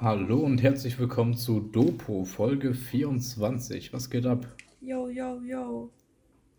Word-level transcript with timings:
Hallo 0.00 0.40
und 0.44 0.62
herzlich 0.62 0.98
willkommen 0.98 1.34
zu 1.34 1.60
Dopo, 1.60 2.24
Folge 2.24 2.74
24. 2.74 3.92
Was 3.92 4.10
geht 4.10 4.26
ab? 4.26 4.46
Yo, 4.80 5.08
yo, 5.08 5.40
yo. 5.42 5.90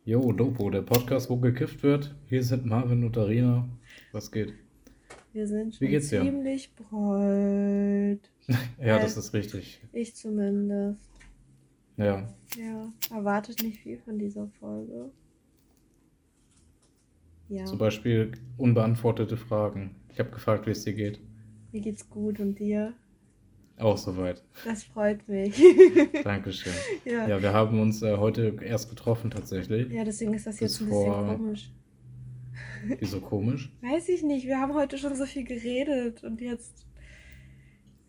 Yo, 0.05 0.31
Dopo, 0.33 0.69
der 0.69 0.81
Podcast, 0.81 1.29
wo 1.29 1.37
gekifft 1.37 1.83
wird. 1.83 2.15
Hier 2.27 2.43
sind 2.43 2.65
Marvin 2.65 3.03
und 3.03 3.17
Arina. 3.17 3.67
Was 4.11 4.31
geht? 4.31 4.53
Wir 5.31 5.47
sind 5.47 5.73
Wie 5.79 5.85
schon 5.85 5.87
geht's 5.87 6.09
dir? 6.09 6.21
ziemlich 6.21 6.73
breit. 6.75 8.29
Ja, 8.79 8.97
Äh, 8.97 9.01
das 9.01 9.15
ist 9.15 9.33
richtig. 9.33 9.79
Ich 9.93 10.15
zumindest. 10.15 10.99
Ja, 11.97 12.27
Ja, 12.57 12.91
erwartet 13.15 13.61
nicht 13.61 13.79
viel 13.81 13.99
von 13.99 14.17
dieser 14.17 14.47
Folge. 14.59 15.11
Ja, 17.49 17.65
zum 17.65 17.77
Beispiel 17.77 18.31
unbeantwortete 18.57 19.37
Fragen. 19.37 19.95
Ich 20.11 20.19
habe 20.19 20.29
gefragt, 20.31 20.65
wie 20.65 20.71
es 20.71 20.83
dir 20.83 20.93
geht. 20.93 21.19
mir 21.71 21.81
geht's 21.81 22.09
gut 22.09 22.39
und 22.39 22.57
dir? 22.59 22.93
Auch 23.79 23.97
soweit. 23.97 24.43
Das 24.65 24.83
freut 24.83 25.27
mich. 25.27 25.59
Dankeschön. 26.23 26.73
ja. 27.05 27.11
ja. 27.13 27.27
Ja, 27.29 27.41
wir 27.41 27.53
haben 27.53 27.79
uns 27.79 28.01
äh, 28.01 28.17
heute 28.17 28.55
erst 28.61 28.89
getroffen 28.89 29.31
tatsächlich. 29.31 29.87
deswegen 29.89 30.33
ist 30.33 30.45
das 30.47 30.59
jetzt 30.59 30.79
Bis 30.79 30.81
ein 30.81 30.89
bisschen 30.89 31.05
vor- 31.13 31.35
komisch. 31.37 31.71
Wieso 32.99 33.21
komisch? 33.21 33.71
Weiß 33.81 34.09
ich 34.09 34.21
nicht, 34.23 34.45
wir 34.47 34.59
haben 34.59 34.73
heute 34.73 34.97
schon 34.97 35.15
so 35.15 35.25
viel 35.25 35.43
geredet 35.45 36.23
und 36.23 36.41
jetzt 36.41 36.85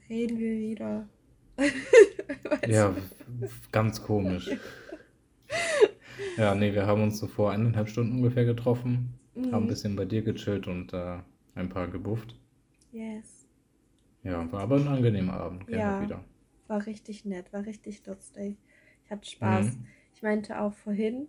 reden 0.09 0.39
wir 0.39 0.59
wieder. 0.59 1.09
Ja, 2.67 2.95
ganz 3.73 4.03
komisch. 4.03 4.51
Ja, 6.37 6.55
nee, 6.55 6.73
wir 6.73 6.87
haben 6.87 7.03
uns 7.03 7.19
so 7.19 7.27
vor 7.27 7.51
eineinhalb 7.53 7.89
Stunden 7.89 8.17
ungefähr 8.17 8.45
getroffen, 8.45 9.15
haben 9.37 9.53
ein 9.55 9.63
Mhm. 9.65 9.67
bisschen 9.69 9.97
bei 9.97 10.05
dir 10.05 10.23
gechillt 10.23 10.67
und 10.67 10.93
äh, 10.93 11.19
ein 11.55 11.69
paar 11.69 11.89
gebufft. 11.89 12.35
Yes. 12.93 13.40
Ja, 14.23 14.51
war 14.53 14.61
aber 14.63 14.77
ein 14.77 14.89
angenehmer 14.89 15.35
Abend, 15.35 15.67
gerne 15.67 15.81
Ja. 15.81 16.01
wieder. 16.03 16.25
War 16.69 16.85
richtig 16.87 17.25
nett, 17.25 17.53
war 17.53 17.65
richtig 17.67 18.05
lustig. 18.07 18.59
Ich 19.05 19.11
hatte 19.11 19.29
Spaß. 19.29 19.77
Mhm. 19.77 19.87
Ich 20.15 20.23
meinte 20.23 20.61
auch 20.61 20.75
vorhin, 20.75 21.29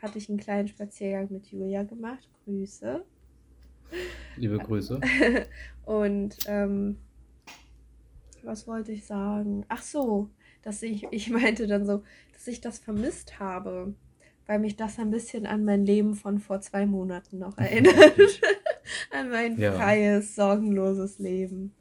hatte 0.00 0.18
ich 0.18 0.28
einen 0.28 0.38
kleinen 0.38 0.68
Spaziergang 0.68 1.30
mit 1.30 1.46
Julia 1.46 1.82
gemacht. 1.82 2.28
Grüße. 2.44 3.04
Liebe 4.36 4.58
Grüße. 4.58 5.00
Und 5.84 6.36
ähm, 6.46 6.96
was 8.42 8.66
wollte 8.66 8.92
ich 8.92 9.04
sagen? 9.06 9.64
Ach 9.68 9.82
so, 9.82 10.30
dass 10.62 10.82
ich, 10.82 11.06
ich 11.10 11.30
meinte 11.30 11.66
dann 11.66 11.86
so, 11.86 12.02
dass 12.32 12.46
ich 12.46 12.60
das 12.60 12.78
vermisst 12.78 13.38
habe, 13.38 13.94
weil 14.46 14.58
mich 14.58 14.76
das 14.76 14.98
ein 14.98 15.10
bisschen 15.10 15.46
an 15.46 15.64
mein 15.64 15.84
Leben 15.84 16.14
von 16.14 16.38
vor 16.40 16.60
zwei 16.60 16.86
Monaten 16.86 17.38
noch 17.38 17.56
erinnert. 17.58 17.94
an 19.12 19.30
mein 19.30 19.58
Ja. 19.58 19.72
freies, 19.74 20.34
sorgenloses 20.34 21.18
Leben. 21.18 21.74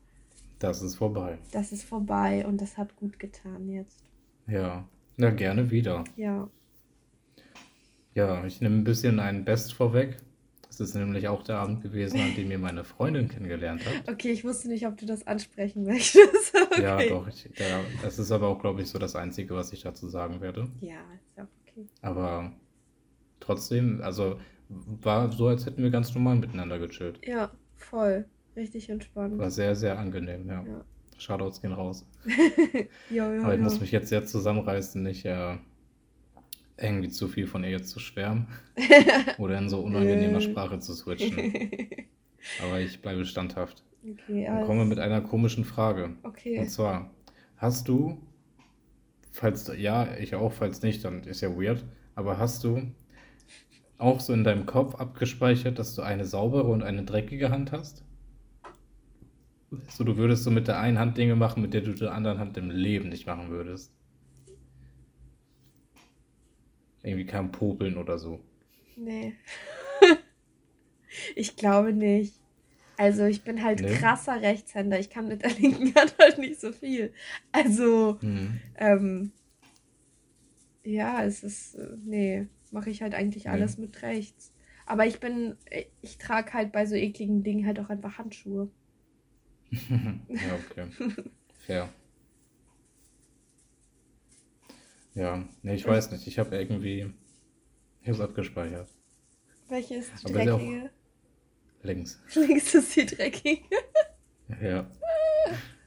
Das 0.61 0.83
ist 0.83 0.95
vorbei. 0.95 1.39
Das 1.51 1.71
ist 1.71 1.83
vorbei 1.83 2.45
und 2.45 2.61
das 2.61 2.77
hat 2.77 2.95
gut 2.95 3.17
getan 3.17 3.67
jetzt. 3.67 4.03
Ja, 4.45 4.87
na 5.17 5.31
gerne 5.31 5.71
wieder. 5.71 6.03
Ja. 6.15 6.49
Ja, 8.13 8.45
ich 8.45 8.61
nehme 8.61 8.75
ein 8.75 8.83
bisschen 8.83 9.19
ein 9.19 9.43
Best 9.43 9.73
vorweg. 9.73 10.17
Es 10.69 10.79
ist 10.79 10.93
nämlich 10.93 11.27
auch 11.27 11.41
der 11.41 11.57
Abend 11.57 11.81
gewesen, 11.81 12.19
an 12.21 12.35
dem 12.35 12.51
ihr 12.51 12.59
meine 12.59 12.83
Freundin 12.83 13.27
kennengelernt 13.27 13.81
habt. 13.87 14.07
Okay, 14.07 14.31
ich 14.31 14.43
wusste 14.43 14.67
nicht, 14.67 14.85
ob 14.85 14.97
du 14.97 15.07
das 15.07 15.25
ansprechen 15.25 15.83
möchtest. 15.85 16.55
Okay. 16.55 16.83
Ja, 16.83 17.03
doch. 17.09 17.27
Ich, 17.27 17.49
der, 17.57 17.79
das 18.03 18.19
ist 18.19 18.31
aber 18.31 18.47
auch, 18.47 18.59
glaube 18.59 18.83
ich, 18.83 18.89
so 18.89 18.99
das 18.99 19.15
Einzige, 19.15 19.55
was 19.55 19.73
ich 19.73 19.81
dazu 19.81 20.09
sagen 20.09 20.41
werde. 20.41 20.69
Ja, 20.79 20.99
ist 21.15 21.37
ja 21.37 21.47
okay. 21.65 21.87
Aber 22.03 22.51
trotzdem, 23.39 23.99
also 24.03 24.39
war 24.69 25.31
so, 25.31 25.47
als 25.47 25.65
hätten 25.65 25.81
wir 25.81 25.89
ganz 25.89 26.13
normal 26.13 26.35
miteinander 26.35 26.77
gechillt. 26.77 27.19
Ja, 27.25 27.49
voll. 27.77 28.25
Richtig 28.55 28.89
entspannt. 28.89 29.37
War 29.37 29.51
sehr, 29.51 29.75
sehr 29.75 29.97
angenehm, 29.97 30.47
ja. 30.47 30.63
Ja. 30.65 30.85
Shoutouts 31.17 31.61
gehen 31.61 31.73
raus. 31.73 32.05
Jo, 33.09 33.31
jo, 33.33 33.43
Aber 33.43 33.53
ich 33.53 33.59
jo. 33.59 33.63
muss 33.63 33.79
mich 33.79 33.91
jetzt 33.91 34.09
sehr 34.09 34.25
zusammenreißen, 34.25 35.01
nicht 35.03 35.25
äh, 35.25 35.57
irgendwie 36.77 37.09
zu 37.09 37.27
viel 37.27 37.45
von 37.47 37.63
ihr 37.63 37.69
jetzt 37.69 37.89
zu 37.89 37.99
schwärmen 37.99 38.47
oder 39.37 39.57
in 39.59 39.69
so 39.69 39.81
unangenehmer 39.81 40.37
Äh. 40.39 40.41
Sprache 40.41 40.79
zu 40.79 40.93
switchen. 40.93 41.53
Aber 42.63 42.79
ich 42.79 43.01
bleibe 43.01 43.23
standhaft. 43.25 43.83
okay, 44.03 44.45
Dann 44.45 44.55
alles. 44.57 44.65
kommen 44.67 44.79
wir 44.79 44.85
mit 44.85 44.99
einer 44.99 45.21
komischen 45.21 45.63
Frage. 45.63 46.15
Okay. 46.23 46.57
Und 46.57 46.69
zwar, 46.69 47.11
hast 47.57 47.87
du, 47.87 48.17
falls 49.31 49.71
ja, 49.77 50.15
ich 50.17 50.33
auch, 50.35 50.51
falls 50.51 50.81
nicht, 50.81 51.05
dann 51.05 51.23
ist 51.23 51.41
ja 51.41 51.55
weird, 51.55 51.85
aber 52.15 52.39
hast 52.39 52.63
du 52.63 52.81
auch 53.99 54.19
so 54.19 54.33
in 54.33 54.43
deinem 54.43 54.65
Kopf 54.65 54.95
abgespeichert, 54.95 55.77
dass 55.77 55.93
du 55.93 56.01
eine 56.01 56.25
saubere 56.25 56.63
und 56.71 56.81
eine 56.81 57.03
dreckige 57.03 57.51
Hand 57.51 57.71
hast? 57.71 58.03
So, 59.89 60.03
du 60.03 60.17
würdest 60.17 60.43
so 60.43 60.51
mit 60.51 60.67
der 60.67 60.79
einen 60.79 60.99
Hand 60.99 61.17
Dinge 61.17 61.35
machen, 61.35 61.61
mit 61.61 61.73
der 61.73 61.81
du 61.81 61.93
der 61.93 62.13
anderen 62.13 62.39
Hand 62.39 62.57
im 62.57 62.69
Leben 62.69 63.09
nicht 63.09 63.25
machen 63.25 63.49
würdest. 63.49 63.93
Irgendwie 67.03 67.25
kein 67.25 67.51
Popeln 67.51 67.97
oder 67.97 68.19
so. 68.19 68.39
Nee. 68.95 69.33
ich 71.35 71.55
glaube 71.55 71.93
nicht. 71.93 72.35
Also 72.97 73.23
ich 73.25 73.43
bin 73.43 73.63
halt 73.63 73.81
Nee? 73.81 73.93
krasser 73.95 74.41
Rechtshänder. 74.41 74.99
Ich 74.99 75.09
kann 75.09 75.27
mit 75.27 75.41
der 75.41 75.51
linken 75.51 75.95
Hand 75.95 76.15
halt 76.19 76.37
nicht 76.37 76.59
so 76.59 76.71
viel. 76.71 77.13
Also, 77.51 78.19
Hm. 78.21 78.59
ähm, 78.75 79.31
ja, 80.83 81.23
es 81.23 81.43
ist, 81.43 81.75
äh, 81.75 81.95
nee, 82.03 82.47
mache 82.71 82.89
ich 82.89 83.01
halt 83.01 83.15
eigentlich 83.15 83.45
Nee. 83.45 83.51
alles 83.51 83.77
mit 83.77 84.01
rechts. 84.03 84.53
Aber 84.85 85.05
ich 85.07 85.19
bin, 85.19 85.55
ich, 85.71 85.87
ich 86.01 86.17
trage 86.17 86.53
halt 86.53 86.71
bei 86.73 86.85
so 86.85 86.95
ekligen 86.95 87.43
Dingen 87.43 87.65
halt 87.65 87.79
auch 87.79 87.89
einfach 87.89 88.17
Handschuhe. 88.17 88.69
Ja, 90.29 90.55
okay. 90.69 90.87
Fair. 91.65 91.89
Ja, 95.13 95.43
nee, 95.61 95.75
ich 95.75 95.85
weiß 95.85 96.11
nicht. 96.11 96.27
Ich 96.27 96.39
habe 96.39 96.55
irgendwie. 96.55 97.13
Ich 98.01 98.07
habe 98.07 98.17
es 98.17 98.21
abgespeichert. 98.21 98.89
Welche 99.69 99.95
ist 99.95 100.11
die 100.27 100.33
Aber 100.33 100.55
auch- 100.55 100.59
dreckige? 100.59 100.89
Links. 101.83 102.21
Links 102.35 102.73
ist 102.75 102.95
die 102.95 103.05
dreckige. 103.05 103.63
Ja. 104.61 104.89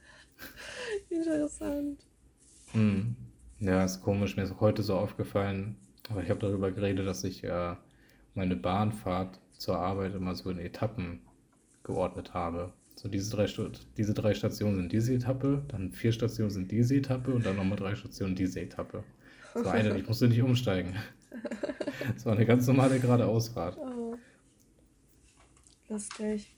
Interessant. 1.09 2.05
Hm. 2.71 3.15
Ja, 3.59 3.83
ist 3.85 4.01
komisch. 4.01 4.35
Mir 4.35 4.43
ist 4.43 4.59
heute 4.59 4.83
so 4.83 4.95
aufgefallen, 4.97 5.77
aber 6.09 6.21
ich 6.23 6.29
habe 6.29 6.39
darüber 6.39 6.71
geredet, 6.71 7.07
dass 7.07 7.23
ich 7.23 7.43
äh, 7.43 7.75
meine 8.33 8.55
Bahnfahrt 8.55 9.39
zur 9.53 9.77
Arbeit 9.79 10.13
immer 10.13 10.35
so 10.35 10.49
in 10.49 10.59
Etappen 10.59 11.21
geordnet 11.83 12.33
habe. 12.33 12.73
So 12.95 13.09
diese 13.09 13.35
drei, 13.35 13.45
diese 13.97 14.13
drei 14.13 14.33
Stationen 14.33 14.75
sind 14.77 14.91
diese 14.91 15.13
Etappe, 15.13 15.63
dann 15.67 15.91
vier 15.91 16.11
Stationen 16.11 16.49
sind 16.49 16.71
diese 16.71 16.95
Etappe 16.95 17.33
und 17.33 17.45
dann 17.45 17.57
nochmal 17.57 17.77
drei 17.77 17.95
Stationen 17.95 18.35
diese 18.35 18.61
Etappe. 18.61 19.03
Das 19.53 19.65
war 19.65 19.73
eine, 19.73 19.97
ich 19.97 20.07
musste 20.07 20.27
nicht 20.27 20.41
umsteigen. 20.41 20.95
Das 22.13 22.25
war 22.25 22.33
eine 22.33 22.45
ganz 22.45 22.67
normale 22.67 22.99
geradeausfahrt. 22.99 23.77
Oh. 23.77 24.15
Lustig. 25.89 26.55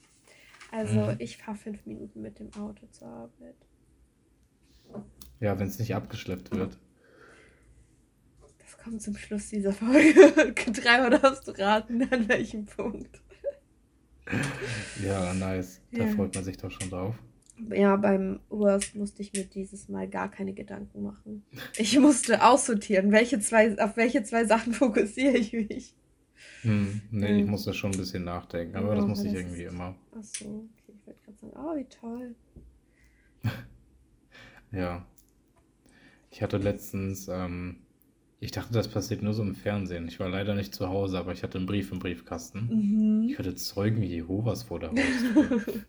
Also, 0.71 0.99
Mhm. 0.99 1.15
ich 1.19 1.37
fahre 1.37 1.57
fünf 1.57 1.85
Minuten 1.85 2.21
mit 2.21 2.39
dem 2.39 2.53
Auto 2.55 2.85
zur 2.91 3.07
Arbeit. 3.07 3.55
Ja, 5.39 5.57
wenn 5.59 5.67
es 5.67 5.79
nicht 5.79 5.93
abgeschleppt 5.95 6.51
wird. 6.55 6.77
Das 8.59 8.77
kommt 8.77 9.01
zum 9.01 9.15
Schluss 9.15 9.49
dieser 9.49 9.73
Folge. 9.73 10.53
Dreimal 10.71 11.11
darfst 11.11 11.47
du 11.47 11.51
raten, 11.51 12.03
an 12.11 12.27
welchem 12.27 12.65
Punkt. 12.65 13.21
Ja, 15.03 15.33
nice. 15.33 15.81
Da 15.91 15.99
Ja. 16.03 16.07
freut 16.07 16.35
man 16.35 16.43
sich 16.43 16.57
doch 16.57 16.71
schon 16.71 16.89
drauf. 16.89 17.15
Ja, 17.71 17.95
beim 17.95 18.39
Urs 18.49 18.93
musste 18.93 19.21
ich 19.23 19.33
mir 19.33 19.43
dieses 19.45 19.89
Mal 19.89 20.07
gar 20.07 20.29
keine 20.29 20.53
Gedanken 20.53 21.01
machen. 21.01 21.43
Ich 21.77 21.97
musste 21.99 22.43
aussortieren, 22.45 23.11
welche 23.11 23.39
zwei, 23.39 23.77
auf 23.79 23.97
welche 23.97 24.23
zwei 24.23 24.45
Sachen 24.45 24.73
fokussiere 24.73 25.37
ich 25.37 25.53
mich. 25.53 25.95
Hm, 26.61 27.01
nee, 27.11 27.39
ich 27.39 27.45
Mhm. 27.45 27.51
muss 27.51 27.65
da 27.65 27.73
schon 27.73 27.91
ein 27.91 27.97
bisschen 27.97 28.23
nachdenken, 28.25 28.75
aber 28.75 28.89
Ja, 28.89 28.95
das 28.95 29.03
aber 29.05 29.09
muss 29.09 29.23
ich 29.23 29.31
das 29.31 29.41
irgendwie 29.41 29.63
ist- 29.63 29.73
immer. 29.73 29.95
Achso, 30.15 30.45
okay, 30.45 30.93
ich 30.99 31.07
wollte 31.07 31.21
gerade 31.23 31.37
sagen, 31.39 31.53
oh, 31.55 31.75
wie 31.75 31.85
toll. 31.85 32.35
Ja. 34.71 35.05
Ich 36.29 36.41
hatte 36.43 36.57
letztens, 36.57 37.27
ähm, 37.29 37.77
ich 38.39 38.51
dachte, 38.51 38.73
das 38.73 38.87
passiert 38.87 39.23
nur 39.23 39.33
so 39.33 39.41
im 39.41 39.55
Fernsehen. 39.55 40.07
Ich 40.07 40.19
war 40.19 40.29
leider 40.29 40.53
nicht 40.53 40.75
zu 40.75 40.89
Hause, 40.89 41.17
aber 41.17 41.31
ich 41.31 41.41
hatte 41.41 41.57
einen 41.57 41.65
Brief 41.65 41.91
im 41.91 41.99
Briefkasten. 41.99 42.69
Mhm. 42.69 43.29
Ich 43.29 43.39
hatte 43.39 43.55
Zeugen 43.55 44.03
Jehovas 44.03 44.63
vor 44.63 44.79
der 44.79 44.91
Haustür. 44.91 45.61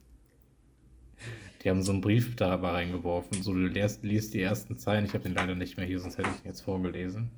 Die 1.63 1.71
haben 1.71 1.83
so 1.83 1.93
einen 1.93 2.01
Brief 2.01 2.37
da 2.37 2.53
aber 2.53 2.73
reingeworfen. 2.73 3.43
So, 3.43 3.53
du 3.53 3.67
liest, 3.67 4.05
liest 4.05 4.33
die 4.33 4.41
ersten 4.41 4.79
Zeilen. 4.79 5.05
Ich 5.05 5.13
habe 5.13 5.25
den 5.25 5.35
leider 5.35 5.57
nicht 5.57 5.77
mehr 5.77 5.87
hier, 5.87 5.99
sonst 5.99 6.17
hätte 6.17 6.29
ich 6.31 6.45
ihn 6.45 6.47
jetzt 6.47 6.61
vorgelesen. 6.61 7.31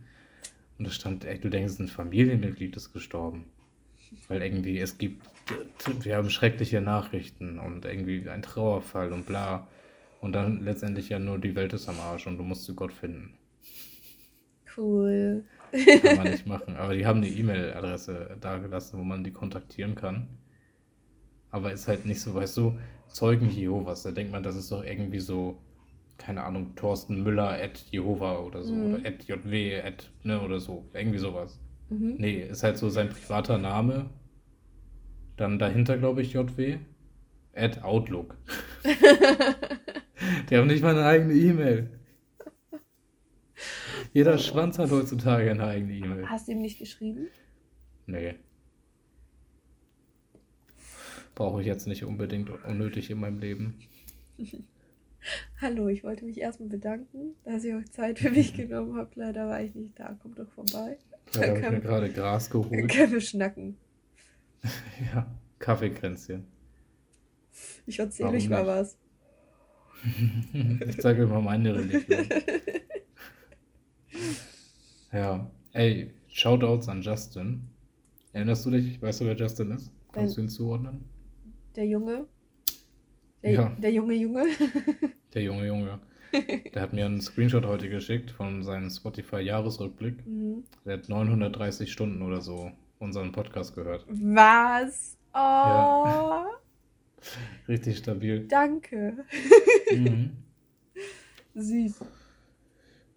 Und 0.79 0.87
da 0.87 0.91
stand, 0.93 1.25
ey, 1.25 1.39
du 1.39 1.49
denkst, 1.49 1.79
ein 1.79 1.89
Familienmitglied 1.89 2.77
ist 2.77 2.93
gestorben. 2.93 3.47
Weil 4.29 4.43
irgendwie, 4.43 4.79
es 4.79 4.99
gibt, 4.99 5.27
wir 6.03 6.17
haben 6.17 6.31
schreckliche 6.31 6.81
Nachrichten 6.83 7.59
und 7.59 7.85
irgendwie 7.87 8.29
ein 8.29 8.43
Trauerfall 8.43 9.13
und 9.13 9.27
bla. 9.27 9.67
Und 10.21 10.33
dann 10.33 10.65
letztendlich 10.65 11.09
ja 11.09 11.19
nur 11.19 11.39
die 11.39 11.57
Welt 11.57 11.73
ist 11.73 11.89
am 11.89 11.99
Arsch 11.99 12.27
und 12.27 12.37
du 12.37 12.43
musst 12.43 12.65
zu 12.65 12.75
Gott 12.75 12.93
finden. 12.93 13.35
Cool. 14.77 15.45
Kann 15.73 16.17
man 16.17 16.31
nicht 16.31 16.47
machen. 16.47 16.77
Aber 16.77 16.95
die 16.95 17.07
haben 17.07 17.19
eine 17.19 17.29
E-Mail-Adresse 17.29 18.37
da 18.41 18.59
gelassen, 18.59 18.99
wo 18.99 19.05
man 19.05 19.25
die 19.25 19.33
kontaktieren 19.33 19.95
kann. 19.95 20.29
Aber 21.51 21.73
ist 21.73 21.89
halt 21.89 22.07
nicht 22.07 22.21
so, 22.21 22.35
weißt 22.35 22.57
du, 22.57 22.79
Zeugen 23.09 23.51
Jehovas, 23.51 24.03
da 24.05 24.13
denkt 24.13 24.31
man, 24.33 24.43
das 24.43 24.57
ist 24.57 24.71
doch 24.71 24.85
irgendwie 24.85 25.19
so 25.21 25.59
keine 26.21 26.45
Ahnung, 26.45 26.75
Thorsten 26.77 27.23
Müller 27.23 27.49
at 27.51 27.79
Jehova 27.91 28.41
oder 28.41 28.63
so, 28.63 28.75
Mhm. 28.75 28.95
oder 28.95 29.07
at 29.09 29.25
JW, 29.25 29.81
at, 29.83 30.11
ne, 30.23 30.41
oder 30.43 30.61
so, 30.61 30.85
irgendwie 30.93 31.19
sowas. 31.19 31.59
Mhm. 31.89 32.17
Nee, 32.19 32.43
ist 32.43 32.63
halt 32.63 32.77
so 32.77 32.91
sein 32.91 33.09
privater 33.09 33.57
Name. 33.59 34.11
Dann 35.37 35.59
dahinter, 35.59 35.97
glaube 35.97 36.21
ich, 36.23 36.35
JW. 36.35 36.77
At 37.55 37.83
Outlook. 37.83 38.37
Die 40.51 40.57
haben 40.57 40.67
nicht 40.67 40.83
mal 40.83 40.95
eine 40.95 41.07
eigene 41.07 41.33
E-Mail. 41.33 41.89
Jeder 44.13 44.39
Schwanz 44.39 44.79
hat 44.79 44.91
heutzutage 44.91 45.51
eine 45.51 45.65
eigene 45.65 45.93
E-Mail. 45.95 46.27
Hast 46.29 46.49
du 46.49 46.53
ihm 46.53 46.61
nicht 46.63 46.79
geschrieben? 46.79 47.29
Nee. 48.07 48.35
Brauche 51.35 51.61
ich 51.61 51.67
jetzt 51.67 51.87
nicht 51.87 52.05
unbedingt 52.05 52.51
unnötig 52.65 53.11
in 53.11 53.21
meinem 53.21 53.39
Leben. 53.39 53.79
Hallo, 55.61 55.89
ich 55.89 56.03
wollte 56.03 56.25
mich 56.25 56.39
erstmal 56.41 56.71
bedanken, 56.71 57.35
dass 57.45 57.63
ihr 57.65 57.77
euch 57.77 57.91
Zeit 57.93 58.19
für 58.19 58.31
mich 58.31 58.55
genommen 58.57 58.97
habt. 58.97 59.17
Leider 59.17 59.47
war 59.49 59.63
ich 59.63 59.75
nicht 59.75 59.99
da. 59.99 60.15
Kommt 60.23 60.39
doch 60.39 60.49
vorbei. 60.51 60.99
Ja, 61.35 61.41
da 61.41 61.47
habe 61.47 61.57
ich 61.59 61.63
Kann- 61.65 61.75
mir 61.75 61.81
gerade 61.81 62.11
Gras 62.13 62.51
geholt. 62.51 62.91
können 62.91 63.13
wir 63.13 63.21
schnacken. 63.21 63.77
Ja, 65.15 65.27
Kaffeekränzchen. 65.59 66.45
Ich 67.87 67.99
erzähle 67.99 68.31
euch 68.31 68.49
mal 68.51 68.67
was. 68.67 68.99
Ich 70.87 70.99
zeige 71.01 71.23
euch 71.25 71.31
mal 71.31 71.41
meine 71.41 71.75
Religion. 71.75 72.27
Ja, 75.13 75.51
ey, 75.73 76.13
Shoutouts 76.29 76.89
an 76.89 77.03
Justin. 77.03 77.63
Erinnerst 78.33 78.65
du 78.67 78.71
dich? 78.71 79.01
Weißt 79.03 79.21
du, 79.21 79.25
wer 79.25 79.37
Justin 79.37 79.73
ist? 79.73 79.91
Kannst 80.13 80.37
du 80.37 80.43
ihn 80.43 80.49
zuordnen? 80.49 81.05
Der 81.77 81.87
Junge. 81.87 82.27
Der, 83.43 83.53
Ja. 83.53 83.69
der 83.79 83.93
junge 83.93 84.15
Junge. 84.15 84.45
Der 85.35 85.43
junge 85.43 85.67
Junge. 85.67 86.01
Der 86.75 86.83
hat 86.83 86.93
mir 86.93 87.07
einen 87.07 87.21
Screenshot 87.21 87.65
heute 87.65 87.89
geschickt 87.89 88.31
von 88.33 88.63
seinem 88.65 88.91
Spotify-Jahresrückblick. 88.91 90.27
Mhm. 90.27 90.65
Der 90.85 90.95
hat 90.99 91.09
930 91.09 91.91
Stunden 91.93 92.21
oder 92.23 92.41
so 92.41 92.71
unseren 92.99 93.31
Podcast 93.33 93.75
gehört. 93.77 94.05
Was? 94.09 95.17
Oh, 95.33 95.37
Ja. 95.37 96.47
Richtig 97.69 97.99
stabil. 97.99 98.47
danke. 98.49 99.25
Mhm. 99.93 100.31
Süß. 101.55 102.01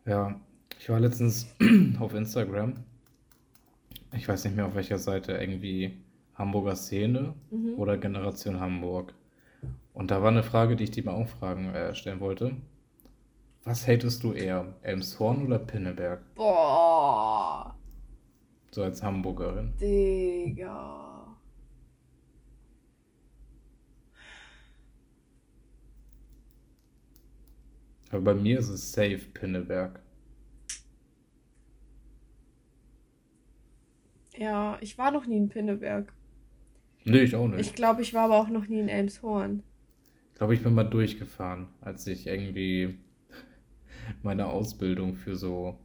Ja, 0.05 0.39
ich 0.83 0.89
war 0.89 0.99
letztens 0.99 1.47
auf 2.01 2.13
Instagram. 2.13 2.73
Ich 4.11 4.27
weiß 4.27 4.43
nicht 4.43 4.57
mehr 4.57 4.65
auf 4.65 4.75
welcher 4.75 4.97
Seite, 4.97 5.31
irgendwie 5.31 5.97
Hamburger 6.35 6.75
Szene 6.75 7.33
Mhm. 7.51 7.75
oder 7.77 7.97
Generation 7.97 8.59
Hamburg. 8.59 9.13
Und 9.93 10.11
da 10.11 10.21
war 10.21 10.29
eine 10.29 10.43
Frage, 10.43 10.75
die 10.75 10.83
ich 10.83 10.91
dir 10.91 11.05
mal 11.05 11.13
auch 11.13 11.27
fragen, 11.29 11.69
äh, 11.73 11.95
stellen 11.95 12.19
wollte. 12.19 12.57
Was 13.63 13.87
hatest 13.87 14.23
du 14.23 14.33
eher, 14.33 14.75
Elmshorn 14.81 15.45
oder 15.45 15.57
Pinneberg? 15.57 16.19
Boah, 16.35 17.73
So 18.71 18.83
als 18.83 19.01
Hamburgerin. 19.01 19.71
Digga. 19.79 21.37
Aber 28.11 28.21
bei 28.21 28.33
mir 28.35 28.59
ist 28.59 28.69
es 28.69 28.91
safe 28.91 29.17
Pinneberg. 29.33 29.99
Ja, 34.37 34.77
ich 34.81 34.97
war 34.97 35.11
noch 35.11 35.25
nie 35.25 35.37
in 35.37 35.49
Pinneberg. 35.49 36.11
Nee, 37.05 37.21
ich 37.21 37.35
auch 37.35 37.47
nicht. 37.47 37.59
Ich 37.59 37.75
glaube, 37.75 38.01
ich 38.01 38.13
war 38.13 38.25
aber 38.25 38.39
auch 38.39 38.49
noch 38.49 38.67
nie 38.67 38.79
in 38.79 38.89
Elmshorn. 38.89 39.63
Ich 40.31 40.37
glaube, 40.37 40.53
ich 40.53 40.63
bin 40.63 40.73
mal 40.73 40.83
durchgefahren, 40.83 41.67
als 41.81 42.07
ich 42.07 42.27
irgendwie 42.27 42.97
meine 44.23 44.47
Ausbildung 44.47 45.15
für 45.15 45.35
so 45.35 45.77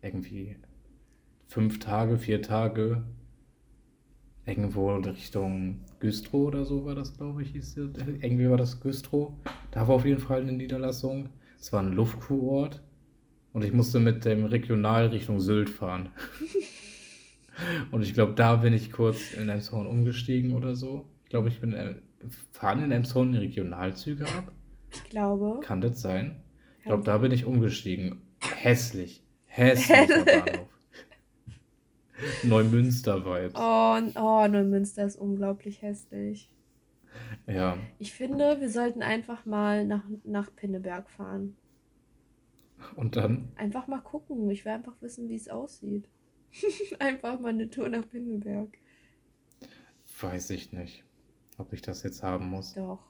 irgendwie 0.00 0.56
fünf 1.46 1.78
Tage, 1.78 2.18
vier 2.18 2.42
Tage 2.42 3.04
irgendwo 4.44 4.94
Richtung 4.96 5.80
Güstrow 6.00 6.48
oder 6.48 6.64
so 6.64 6.84
war 6.84 6.94
das, 6.94 7.16
glaube 7.16 7.42
ich, 7.42 7.50
hieß 7.50 7.76
es. 7.76 7.98
Irgendwie 8.20 8.50
war 8.50 8.56
das 8.56 8.80
Güstrow. 8.80 9.32
Da 9.70 9.86
war 9.86 9.96
auf 9.96 10.04
jeden 10.04 10.20
Fall 10.20 10.42
eine 10.42 10.52
Niederlassung. 10.52 11.28
Es 11.60 11.72
war 11.72 11.80
ein 11.80 11.92
Luftkurort 11.92 12.82
und 13.52 13.64
ich 13.64 13.72
musste 13.72 14.00
mit 14.00 14.24
dem 14.24 14.44
Regional 14.44 15.06
Richtung 15.08 15.40
Sylt 15.40 15.70
fahren. 15.70 16.08
Und 17.90 18.02
ich 18.02 18.14
glaube, 18.14 18.32
da 18.34 18.56
bin 18.56 18.72
ich 18.72 18.92
kurz 18.92 19.32
in 19.32 19.48
Elmshorn 19.48 19.86
umgestiegen 19.86 20.54
oder 20.54 20.74
so. 20.74 21.06
Ich 21.24 21.30
glaube, 21.30 21.48
ich 21.48 21.60
bin 21.60 21.72
äh, 21.72 21.94
fahren 22.50 22.84
in 22.84 22.92
Elmshorn 22.92 23.34
Regionalzüge 23.34 24.26
ab. 24.26 24.52
Ich 24.90 25.04
glaube. 25.04 25.60
Kann 25.62 25.80
das 25.80 26.00
sein? 26.00 26.42
Ich 26.78 26.84
glaube, 26.84 27.02
da 27.04 27.18
bin 27.18 27.32
ich 27.32 27.44
umgestiegen. 27.46 28.22
Hässlich. 28.40 29.22
Hässlicher 29.46 30.24
Bahnhof. 30.24 30.68
Neumünster-Vibes. 32.44 33.54
Oh, 33.56 34.20
oh, 34.20 34.46
Neumünster 34.48 35.04
ist 35.04 35.16
unglaublich 35.16 35.82
hässlich. 35.82 36.50
Ja, 37.46 37.76
Ich 37.98 38.12
finde, 38.12 38.60
wir 38.60 38.70
sollten 38.70 39.02
einfach 39.02 39.44
mal 39.44 39.84
nach, 39.86 40.04
nach 40.24 40.54
Pinneberg 40.54 41.10
fahren. 41.10 41.56
und 42.96 43.16
dann, 43.16 43.48
Einfach 43.56 43.86
mal 43.86 44.00
gucken. 44.00 44.48
Ich 44.50 44.64
will 44.64 44.72
einfach 44.72 44.94
wissen, 45.00 45.28
wie 45.28 45.34
es 45.34 45.48
aussieht. 45.48 46.08
einfach 46.98 47.40
mal 47.40 47.50
eine 47.50 47.68
Tour 47.70 47.88
nach 47.88 48.08
Pinneberg. 48.08 48.76
weiß 50.20 50.50
ich 50.50 50.72
nicht, 50.72 51.04
ob 51.58 51.72
ich 51.72 51.82
das 51.82 52.02
jetzt 52.02 52.22
haben 52.22 52.48
muss. 52.48 52.74
Doch, 52.74 53.00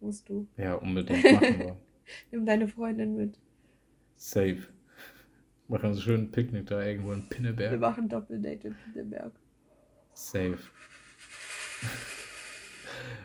musst 0.00 0.28
du. 0.28 0.46
Ja, 0.56 0.74
unbedingt 0.74 1.24
machen 1.32 1.58
wir. 1.58 1.76
Nimm 2.30 2.46
deine 2.46 2.68
Freundin 2.68 3.16
mit. 3.16 3.38
Safe. 4.16 4.58
Machen 5.68 5.94
so 5.94 6.00
schön 6.02 6.22
ein 6.22 6.30
Picknick 6.30 6.66
da 6.66 6.82
irgendwo 6.84 7.12
in 7.12 7.22
Wir 7.22 7.28
Pinneberg. 7.28 7.80
machen 7.80 8.08
Doppeldate 8.08 8.68
in 8.68 8.76
Pinneberg. 8.92 9.32
Safe. 10.12 10.58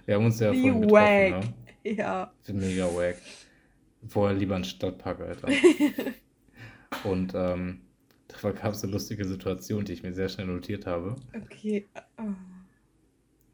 Wir 0.05 0.15
haben 0.15 0.25
uns 0.25 0.39
ja 0.39 0.51
Wie 0.53 0.61
vorhin 0.61 0.81
getroffen, 0.81 1.53
ne? 1.83 1.95
Ja. 1.95 2.33
Mega 2.47 2.85
wack. 2.95 3.17
Vorher 4.07 4.37
lieber 4.37 4.55
einen 4.55 4.63
Stadtpark, 4.63 5.19
Alter. 5.19 5.49
Und 7.03 7.33
ähm, 7.35 7.81
da 8.41 8.51
gab 8.51 8.73
es 8.73 8.83
eine 8.83 8.93
lustige 8.93 9.25
Situation, 9.25 9.85
die 9.85 9.93
ich 9.93 10.03
mir 10.03 10.13
sehr 10.13 10.29
schnell 10.29 10.47
notiert 10.47 10.85
habe. 10.85 11.15
Okay. 11.35 11.87
Oh, 12.17 12.33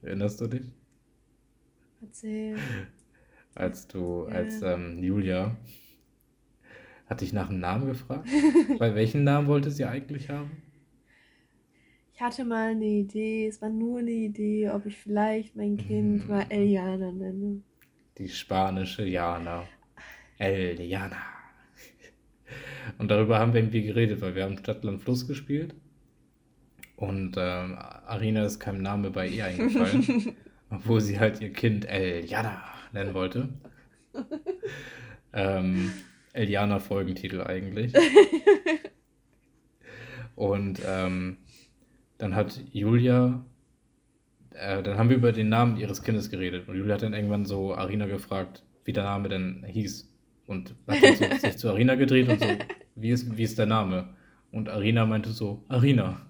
Erinnerst 0.03 0.39
du 0.39 0.45
dich? 0.47 0.71
erzähl. 2.01 2.68
Als 3.56 3.88
du, 3.88 4.25
Ja. 4.25 4.33
als 4.33 4.61
ähm, 4.61 5.04
Julia 5.04 5.56
hat 7.06 7.21
dich 7.21 7.31
nach 7.33 7.49
einem 7.49 7.59
Namen 7.59 7.87
gefragt? 7.87 8.28
Bei 8.78 8.95
welchen 8.95 9.23
Namen 9.23 9.47
wollte 9.47 9.71
sie 9.71 9.85
eigentlich 9.85 10.30
haben? 10.30 10.52
Ich 12.13 12.21
hatte 12.21 12.45
mal 12.45 12.69
eine 12.71 12.85
Idee, 12.85 13.45
es 13.47 13.61
war 13.61 13.69
nur 13.69 13.99
eine 13.99 14.09
Idee, 14.11 14.69
ob 14.69 14.85
ich 14.85 14.97
vielleicht 14.97 15.56
mein 15.57 15.75
Kind 15.78 16.25
Mhm. 16.25 16.30
mal 16.30 16.45
Eliana 16.49 17.11
nenne. 17.11 17.61
Die 18.18 18.28
spanische 18.28 19.04
Jana. 19.06 19.69
Eliana. 20.40 21.32
Und 22.97 23.12
darüber 23.12 23.40
haben 23.40 23.54
wir 23.54 23.62
irgendwie 23.62 23.83
geredet, 23.83 24.21
weil 24.21 24.35
wir 24.35 24.44
haben 24.44 24.57
Stadtland 24.57 25.02
Fluss 25.02 25.28
gespielt. 25.28 25.76
Und 26.95 27.35
ähm, 27.38 27.78
Arina 27.78 28.45
ist 28.45 28.59
kein 28.59 28.81
Name 28.81 29.12
bei 29.12 29.28
ihr 29.28 29.45
eingefallen, 29.45 30.35
obwohl 30.69 31.02
sie 31.02 31.19
halt 31.19 31.42
ihr 31.42 31.52
Kind 31.52 31.90
Eliana 31.90 32.64
nennen 32.94 33.14
wollte. 33.14 33.50
ähm, 35.33 35.92
Eliana 36.33 36.80
Folgentitel 36.80 37.42
eigentlich. 37.42 37.94
Und 40.35 40.81
ähm, 40.88 41.38
dann 42.18 42.35
hat 42.35 42.59
Julia, 42.71 43.45
äh, 44.52 44.81
dann 44.81 44.97
haben 44.97 45.09
wir 45.09 45.18
über 45.18 45.31
den 45.31 45.50
Namen 45.50 45.78
ihres 45.78 46.04
Kindes 46.04 46.30
geredet. 46.30 46.68
Und 46.68 46.78
Julia 46.78 46.95
hat 46.95 47.04
dann 47.04 47.14
irgendwann 47.14 47.45
so 47.45 47.76
Arina 47.76 48.06
gefragt, 48.06 48.64
wie 48.85 48.94
der 48.94 49.04
Name 49.04 49.30
denn 49.30 49.64
hieß. 49.68 50.09
Und 50.47 50.76
hat 50.88 51.04
dann 51.04 51.16
so 51.16 51.26
sich 51.42 51.57
zu 51.57 51.69
Arina 51.69 51.95
gedreht 51.95 52.30
und 52.30 52.40
so, 52.40 52.47
wie 52.95 53.09
ist, 53.09 53.35
wie 53.38 53.44
ist 53.44 53.57
der 53.57 53.66
Name? 53.66 54.16
Und 54.52 54.69
Arina 54.69 55.06
meinte 55.06 55.31
so, 55.31 55.64
Arina. 55.68 56.21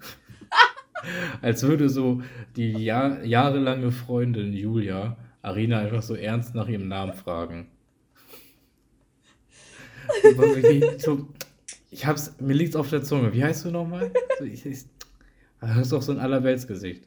Als 1.41 1.63
würde 1.63 1.89
so 1.89 2.22
die 2.55 2.72
Jahr, 2.72 3.24
jahrelange 3.24 3.91
Freundin 3.91 4.53
Julia 4.53 5.17
Arina 5.43 5.79
einfach 5.79 6.01
so 6.01 6.15
ernst 6.15 6.55
nach 6.55 6.67
ihrem 6.70 6.88
Namen 6.88 7.13
fragen. 7.13 7.67
So, 11.00 11.27
ich 11.91 12.05
hab's, 12.05 12.36
mir 12.39 12.53
liegt's 12.53 12.75
auf 12.75 12.89
der 12.89 13.03
Zunge. 13.03 13.34
Wie 13.34 13.43
heißt 13.43 13.65
du 13.65 13.72
nochmal? 13.72 14.12
So, 14.39 14.46
ich, 14.46 14.65
ich, 14.65 14.86
das 15.60 15.77
ist 15.77 15.91
doch 15.91 16.01
so 16.01 16.13
ein 16.13 16.20
Allerweltsgesicht. 16.20 17.03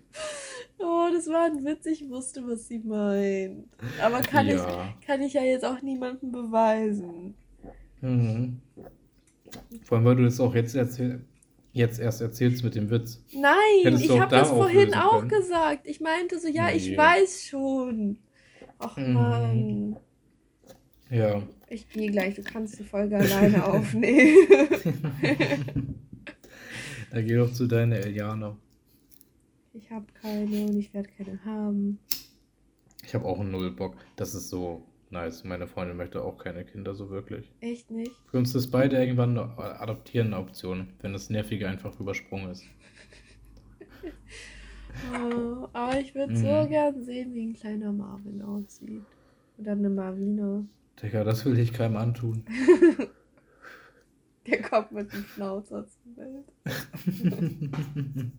Oh, 0.78 1.08
das 1.12 1.26
war 1.28 1.46
ein 1.46 1.64
Witz, 1.64 1.86
ich 1.86 2.08
wusste, 2.08 2.46
was 2.46 2.68
sie 2.68 2.78
meint. 2.78 3.66
Aber 4.02 4.20
kann, 4.20 4.46
Ja. 4.46 4.94
ich, 5.00 5.06
kann 5.06 5.22
ich 5.22 5.32
ja 5.32 5.42
jetzt 5.42 5.64
auch 5.64 5.80
niemandem 5.80 6.30
beweisen. 6.30 7.34
Mhm. 8.02 8.60
Vor 9.84 9.96
allem, 9.98 10.04
weil 10.06 10.16
du 10.16 10.24
das 10.24 10.40
auch 10.40 10.54
jetzt, 10.54 10.74
erzähl 10.74 11.20
jetzt 11.72 11.98
erst 12.00 12.20
erzählst 12.22 12.64
mit 12.64 12.74
dem 12.74 12.88
Witz. 12.90 13.22
Nein, 13.34 13.52
Hättest 13.82 14.04
ich 14.04 14.10
habe 14.18 14.30
da 14.30 14.38
das 14.40 14.48
vorhin 14.48 14.94
auch 14.94 15.18
können. 15.18 15.28
gesagt. 15.28 15.86
Ich 15.86 16.00
meinte 16.00 16.38
so, 16.38 16.48
ja, 16.48 16.70
ich 16.70 16.88
Nee. 16.90 16.96
weiß 16.96 17.44
schon. 17.46 18.18
Ach 18.78 18.96
Mhm. 18.96 19.12
Mann. 19.12 19.96
Ja. 21.10 21.42
Ich 21.68 21.88
gehe 21.90 22.10
gleich, 22.10 22.34
du 22.34 22.42
kannst 22.42 22.78
die 22.78 22.84
Folge 22.84 23.16
alleine 23.16 23.64
aufnehmen. 23.66 24.36
Da 27.12 27.22
geh 27.22 27.36
doch 27.36 27.52
zu 27.52 27.66
deiner 27.66 27.96
Eliana. 27.96 28.56
Ich 29.72 29.90
habe 29.90 30.06
keine 30.20 30.64
und 30.66 30.76
ich 30.78 30.92
werde 30.92 31.08
keine 31.16 31.42
haben. 31.44 31.98
Ich 33.04 33.14
habe 33.14 33.24
auch 33.24 33.38
einen 33.40 33.52
Nullbock. 33.52 33.94
Das 34.16 34.34
ist 34.34 34.48
so 34.48 34.82
nice. 35.10 35.44
Meine 35.44 35.66
Freundin 35.66 35.96
möchte 35.96 36.22
auch 36.22 36.38
keine 36.38 36.64
Kinder 36.64 36.94
so 36.94 37.10
wirklich. 37.10 37.50
Echt 37.60 37.90
nicht? 37.90 38.12
Für 38.30 38.38
uns 38.38 38.54
ist 38.54 38.70
beide 38.70 38.96
irgendwann 38.98 39.36
eine 39.38 39.80
adoptieren 39.80 40.28
eine 40.34 40.38
Option, 40.38 40.88
wenn 41.00 41.12
das 41.12 41.30
Nervige 41.30 41.68
einfach 41.68 41.98
übersprungen 42.00 42.50
ist. 42.50 42.64
Oh, 45.12 45.68
aber 45.74 46.00
ich 46.00 46.14
würde 46.14 46.32
Mhm. 46.32 46.36
so 46.38 46.66
gern 46.70 47.04
sehen, 47.04 47.34
wie 47.34 47.48
ein 47.48 47.52
kleiner 47.54 47.92
Marvin 47.92 48.40
aussieht. 48.40 49.02
Oder 49.58 49.72
eine 49.72 49.90
Marvina. 49.90 50.64
Digga, 51.02 51.22
das 51.22 51.44
will 51.44 51.58
ich 51.58 51.74
keinem 51.74 51.98
antun. 51.98 52.46
Der 54.46 54.62
kommt 54.62 54.92
mit 54.92 55.12
dem 55.12 55.22
Schnauzer 55.24 55.86
zur 55.86 56.16
Welt. 56.16 56.46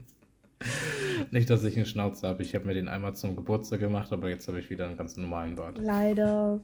Nicht, 1.32 1.50
dass 1.50 1.64
ich 1.64 1.76
einen 1.78 1.86
Schnauzer 1.86 2.30
habe. 2.30 2.42
Ich 2.44 2.56
habe 2.56 2.66
mir 2.66 2.74
den 2.74 2.88
einmal 2.88 3.16
zum 3.16 3.36
Geburtstag 3.36 3.80
gemacht, 3.80 4.12
aber 4.12 4.30
jetzt 4.30 4.48
habe 4.48 4.60
ich 4.60 4.70
wieder 4.70 4.88
einen 4.88 4.98
ganz 4.98 5.18
normalen 5.18 5.56
Bart. 5.56 5.78
Leider 5.80 6.60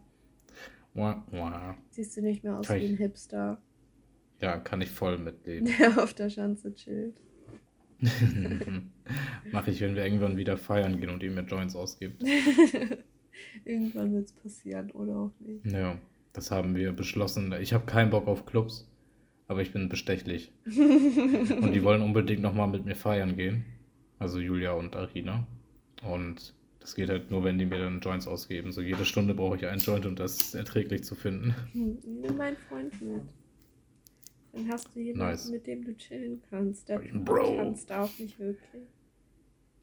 Wah, 0.95 1.23
wah. 1.31 1.75
siehst 1.89 2.15
du 2.17 2.21
nicht 2.21 2.43
mehr 2.43 2.57
aus 2.59 2.67
Kann 2.67 2.79
wie 2.79 2.85
ein 2.85 2.93
ich- 2.93 2.99
Hipster, 2.99 3.61
Ja, 4.41 4.57
kann 4.57 4.81
ich 4.81 4.89
voll 4.91 5.17
mitleben. 5.17 5.69
der 5.79 6.03
auf 6.03 6.13
der 6.13 6.29
Schanze 6.29 6.73
chillt. 6.73 7.15
Mache 9.51 9.71
ich, 9.71 9.81
wenn 9.81 9.95
wir 9.95 10.03
irgendwann 10.03 10.37
wieder 10.37 10.57
feiern 10.57 10.99
gehen 10.99 11.09
und 11.09 11.23
ihr 11.23 11.31
mir 11.31 11.41
Joints 11.43 11.75
ausgibt. 11.75 12.21
Irgendwann 13.65 14.13
wird 14.13 14.25
es 14.25 14.33
passieren 14.33 14.91
oder 14.91 15.15
auch 15.15 15.31
nicht. 15.39 15.65
Ja, 15.71 15.97
das 16.33 16.51
haben 16.51 16.75
wir 16.75 16.91
beschlossen. 16.91 17.53
Ich 17.61 17.73
habe 17.73 17.85
keinen 17.85 18.09
Bock 18.09 18.27
auf 18.27 18.45
Clubs, 18.45 18.89
aber 19.47 19.61
ich 19.61 19.71
bin 19.71 19.87
bestechlich. 19.89 20.51
Und 20.65 21.71
die 21.73 21.83
wollen 21.83 22.01
unbedingt 22.01 22.41
nochmal 22.41 22.67
mit 22.67 22.85
mir 22.85 22.95
feiern 22.95 23.37
gehen. 23.37 23.65
Also 24.23 24.39
Julia 24.39 24.71
und 24.71 24.95
Arina. 24.95 25.45
Und 26.09 26.53
das 26.79 26.95
geht 26.95 27.09
halt 27.09 27.29
nur, 27.29 27.43
wenn 27.43 27.57
die 27.57 27.65
mir 27.65 27.79
dann 27.79 27.99
Joints 27.99 28.25
ausgeben. 28.25 28.71
So 28.71 28.79
jede 28.81 29.03
Stunde 29.03 29.33
brauche 29.33 29.57
ich 29.57 29.65
einen 29.65 29.81
Joint, 29.81 30.05
um 30.05 30.15
das 30.15 30.55
erträglich 30.55 31.03
zu 31.03 31.13
finden. 31.15 31.53
Nimm 31.73 32.37
meinen 32.37 32.55
Freund 32.69 32.93
mit. 33.01 33.21
Dann 34.53 34.69
hast 34.71 34.87
du 34.95 35.01
jemanden, 35.01 35.31
Nice. 35.31 35.49
mit 35.49 35.67
dem 35.67 35.83
du 35.83 35.93
chillen 35.97 36.41
kannst. 36.49 36.87
Der 36.87 36.99
Bro. 36.99 37.57
tanzt 37.57 37.91
auch 37.91 38.17
nicht 38.17 38.39
wirklich. 38.39 38.83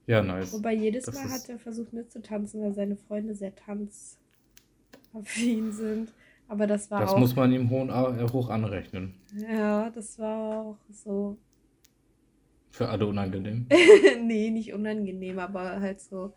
Ja, 0.06 0.22
nice. 0.22 0.54
Wobei 0.54 0.72
jedes 0.74 1.04
Das 1.04 1.16
Mal 1.16 1.26
ist- 1.26 1.32
hat 1.32 1.48
er 1.50 1.58
versucht 1.58 1.92
mitzutanzen, 1.92 2.62
weil 2.62 2.72
seine 2.72 2.96
Freunde 2.96 3.34
sehr 3.34 3.52
tanzaffin 3.54 4.16
sind. 5.72 6.14
Aber 6.48 6.66
das 6.66 6.90
war 6.90 7.02
Das 7.02 7.10
auch. 7.10 7.18
muss 7.18 7.36
man 7.36 7.52
ihm 7.52 7.66
äh, 7.70 8.26
hoch 8.32 8.48
anrechnen. 8.48 9.14
Ja, 9.36 9.90
das 9.90 10.18
war 10.18 10.62
auch 10.64 10.78
so. 10.90 11.36
Für 12.70 12.88
alle 12.88 13.06
unangenehm. 13.06 13.66
nee, 14.22 14.50
nicht 14.50 14.72
unangenehm, 14.72 15.38
aber 15.38 15.80
halt 15.80 16.00
so. 16.00 16.32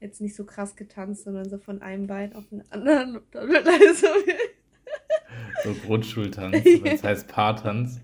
Jetzt 0.00 0.20
nicht 0.20 0.36
so 0.36 0.44
krass 0.44 0.76
getanzt, 0.76 1.24
sondern 1.24 1.48
so 1.48 1.58
von 1.58 1.80
einem 1.82 2.06
Bein 2.06 2.34
auf 2.34 2.44
den 2.50 2.62
anderen. 2.70 3.20
Alles 3.34 4.00
so 4.02 4.06
So 5.64 5.74
Grundschultanz, 5.86 6.56
es 6.84 7.02
heißt 7.02 7.28
Paartanz. 7.28 8.00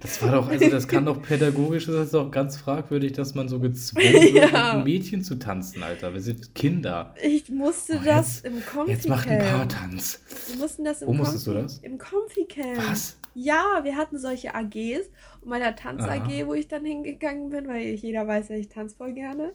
Das 0.00 0.22
war 0.22 0.32
doch, 0.32 0.48
also 0.48 0.68
das 0.70 0.86
kann 0.86 1.06
doch 1.06 1.20
pädagogisch, 1.22 1.86
das 1.86 2.06
ist 2.06 2.14
doch 2.14 2.30
ganz 2.30 2.56
fragwürdig, 2.56 3.12
dass 3.12 3.34
man 3.34 3.48
so 3.48 3.58
gezwungen 3.58 4.12
wird, 4.12 4.52
Ja. 4.52 4.74
mit 4.76 4.84
Mädchen 4.84 5.22
zu 5.24 5.36
tanzen, 5.36 5.82
Alter. 5.82 6.14
Wir 6.14 6.20
sind 6.20 6.54
Kinder. 6.54 7.14
Ich 7.22 7.48
musste 7.48 7.94
Oh, 8.00 8.04
das 8.04 8.42
jetzt- 8.42 8.46
im 8.46 8.64
Comfy 8.64 8.92
Jetzt 8.92 9.08
macht 9.08 9.28
ein. 9.28 9.38
Paartanz. 9.40 10.20
Wir 10.48 10.56
mussten 10.58 10.84
das 10.84 11.02
im 11.02 11.08
Wo 11.08 11.14
musstest 11.14 11.46
du 11.46 11.54
das? 11.54 11.78
Im 11.78 11.98
Comfy 11.98 12.44
Camp. 12.44 12.78
Was? 12.90 13.18
Ja, 13.40 13.80
wir 13.84 13.96
hatten 13.96 14.18
solche 14.18 14.54
AGs 14.54 15.08
und 15.40 15.48
meiner 15.50 15.76
Tanz 15.76 16.02
Aha. 16.02 16.14
AG, 16.24 16.46
wo 16.46 16.54
ich 16.54 16.66
dann 16.66 16.84
hingegangen 16.84 17.50
bin, 17.50 17.68
weil 17.68 17.94
jeder 17.94 18.26
weiß 18.26 18.48
ja, 18.48 18.56
ich 18.56 18.68
tanze 18.68 18.96
voll 18.96 19.12
gerne. 19.12 19.52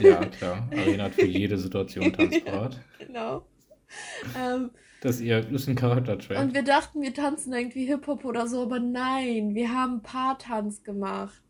Ja, 0.00 0.24
klar. 0.38 0.66
Arena 0.70 1.04
hat 1.04 1.14
für 1.14 1.26
jede 1.26 1.58
Situation 1.58 2.12
tanzparat. 2.12 2.80
Genau. 3.06 3.44
Ähm, 4.38 4.70
Das 5.02 5.16
ist, 5.16 5.20
ihr, 5.22 5.42
das 5.42 5.62
ist 5.62 5.68
ein 5.68 5.74
Charaktertrack. 5.76 6.38
und 6.38 6.54
wir 6.54 6.62
dachten, 6.62 7.02
wir 7.02 7.12
tanzen 7.12 7.52
irgendwie 7.52 7.84
Hip-Hop 7.86 8.24
oder 8.24 8.46
so, 8.48 8.62
aber 8.62 8.78
nein, 8.80 9.54
wir 9.54 9.74
haben 9.74 10.00
Paartanz 10.02 10.82
gemacht. 10.82 11.42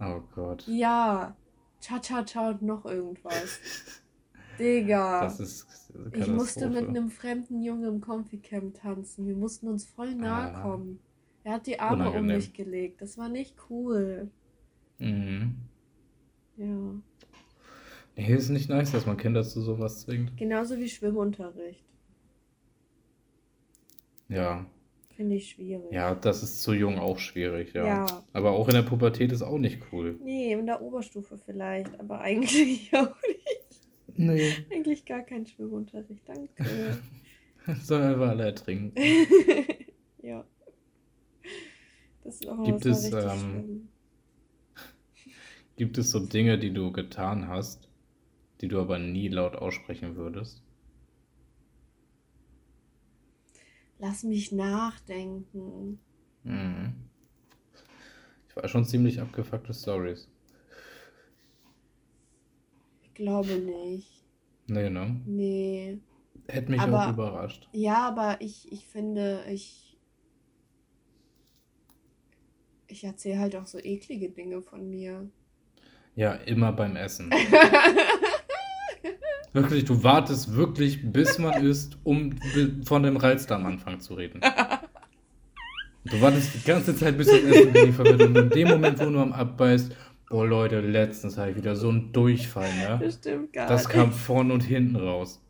Oh 0.00 0.20
Gott. 0.34 0.64
Ja. 0.66 1.36
Cha-Cha-Cha 1.80 2.48
und 2.50 2.62
noch 2.62 2.84
irgendwas. 2.86 3.60
Digga. 4.58 5.22
Das 5.22 5.38
ist 5.40 5.66
ich 6.12 6.26
musste 6.26 6.68
mit 6.68 6.88
einem 6.88 7.08
fremden 7.10 7.62
Jungen 7.62 7.84
im 7.84 8.00
Comfy 8.00 8.38
Camp 8.38 8.74
tanzen. 8.80 9.28
Wir 9.28 9.36
mussten 9.36 9.68
uns 9.68 9.84
voll 9.86 10.14
nahe 10.14 10.52
Ah. 10.54 10.62
kommen. 10.62 10.98
Er 11.44 11.52
hat 11.52 11.66
die 11.66 11.78
Arme 11.78 12.04
um 12.04 12.10
Unangenehm. 12.10 12.36
mich 12.36 12.52
gelegt. 12.54 13.02
Das 13.02 13.16
war 13.18 13.28
nicht 13.28 13.54
cool. 13.70 14.30
Mhm. 14.98 15.56
Ja. 16.56 16.94
Nee, 18.16 18.34
ist 18.34 18.48
nicht 18.48 18.68
nice, 18.68 18.92
dass 18.92 19.06
man 19.06 19.16
Kinder 19.16 19.42
zu 19.42 19.60
sowas 19.60 20.02
zwingt. 20.02 20.36
Genauso 20.36 20.78
wie 20.78 20.88
Schwimmunterricht. 20.88 21.84
Ja. 24.28 24.64
Finde 25.16 25.36
ich 25.36 25.50
schwierig. 25.50 25.92
Ja, 25.92 26.14
das 26.14 26.42
ist 26.42 26.62
zu 26.62 26.72
jung 26.72 26.98
auch 26.98 27.18
schwierig, 27.18 27.72
ja. 27.74 27.86
Ja. 27.86 28.24
Aber 28.32 28.52
auch 28.52 28.68
in 28.68 28.74
der 28.74 28.82
Pubertät 28.82 29.30
ist 29.30 29.42
auch 29.42 29.58
nicht 29.58 29.80
cool. 29.92 30.18
Nee, 30.22 30.52
in 30.52 30.66
der 30.66 30.80
Oberstufe 30.80 31.38
vielleicht, 31.38 32.00
aber 32.00 32.20
eigentlich 32.20 32.90
auch 32.96 33.14
nicht. 33.28 34.18
Nee. 34.18 34.52
Eigentlich 34.72 35.04
gar 35.04 35.22
kein 35.22 35.46
Schwimmunterricht, 35.46 36.22
danke. 36.26 36.98
Sollen 37.82 38.02
einfach 38.14 38.28
alle 38.30 38.44
ertrinken. 38.44 38.92
auch 42.48 42.64
Gibt 42.64 42.86
es, 42.86 43.12
ähm. 43.12 43.88
Gibt 45.76 45.98
es 45.98 46.10
so 46.10 46.20
Dinge, 46.20 46.58
die 46.58 46.72
du 46.72 46.92
getan 46.92 47.48
hast, 47.48 47.88
die 48.60 48.68
du 48.68 48.80
aber 48.80 48.98
nie 48.98 49.28
laut 49.28 49.56
aussprechen 49.56 50.16
würdest? 50.16 50.62
Lass 53.98 54.22
mich 54.24 54.52
nachdenken. 54.52 55.98
Mhm. 56.42 56.94
Ich 58.48 58.56
war 58.56 58.68
schon 58.68 58.84
ziemlich 58.84 59.20
abgefuckte 59.20 59.72
Stories. 59.72 60.28
Ich 63.02 63.14
glaube 63.14 63.54
nicht. 63.56 64.24
Nee, 64.66 64.90
ne? 64.90 65.20
Nee. 65.26 65.98
Hätte 66.48 66.70
mich 66.70 66.80
Aber- 66.80 67.06
auch 67.06 67.12
überrascht. 67.12 67.68
Ja, 67.72 68.06
aber 68.08 68.40
ich, 68.40 68.70
ich 68.72 68.86
finde, 68.86 69.44
ich. 69.50 69.93
Ich 72.86 73.04
erzähle 73.04 73.40
halt 73.40 73.56
auch 73.56 73.66
so 73.66 73.78
eklige 73.78 74.30
Dinge 74.30 74.62
von 74.62 74.88
mir. 74.88 75.28
Ja, 76.16 76.32
immer 76.32 76.72
beim 76.72 76.96
Essen. 76.96 77.30
Wirklich, 79.52 79.84
du 79.84 80.02
wartest 80.02 80.56
wirklich, 80.56 81.12
bis 81.12 81.38
man 81.38 81.64
isst, 81.64 81.96
um 82.02 82.34
von 82.84 83.04
dem 83.04 83.16
Reizdarm 83.16 83.64
am 83.64 83.72
Anfang 83.74 84.00
zu 84.00 84.14
reden. 84.14 84.40
Du 86.06 86.20
wartest 86.20 86.54
die 86.54 86.64
ganze 86.66 86.96
Zeit, 86.96 87.16
bis 87.16 87.28
das 87.28 87.38
Essen 87.40 87.72
geliefert 87.72 88.06
wird. 88.08 88.22
Und 88.22 88.36
in 88.36 88.50
dem 88.50 88.68
Moment, 88.68 88.98
wo 88.98 89.04
du 89.10 89.20
am 89.20 89.32
Abbeißt, 89.32 89.94
boah 90.28 90.44
Leute, 90.44 90.80
letztens 90.80 91.38
hatte 91.38 91.52
ich 91.52 91.56
wieder 91.56 91.76
so 91.76 91.88
einen 91.88 92.12
Durchfall, 92.12 92.68
ne? 92.76 92.98
Das 93.00 93.14
stimmt 93.14 93.52
gar 93.52 93.68
Das 93.68 93.84
nicht. 93.86 93.94
kam 93.94 94.12
vorne 94.12 94.52
und 94.54 94.62
hinten 94.64 94.96
raus. 94.96 95.40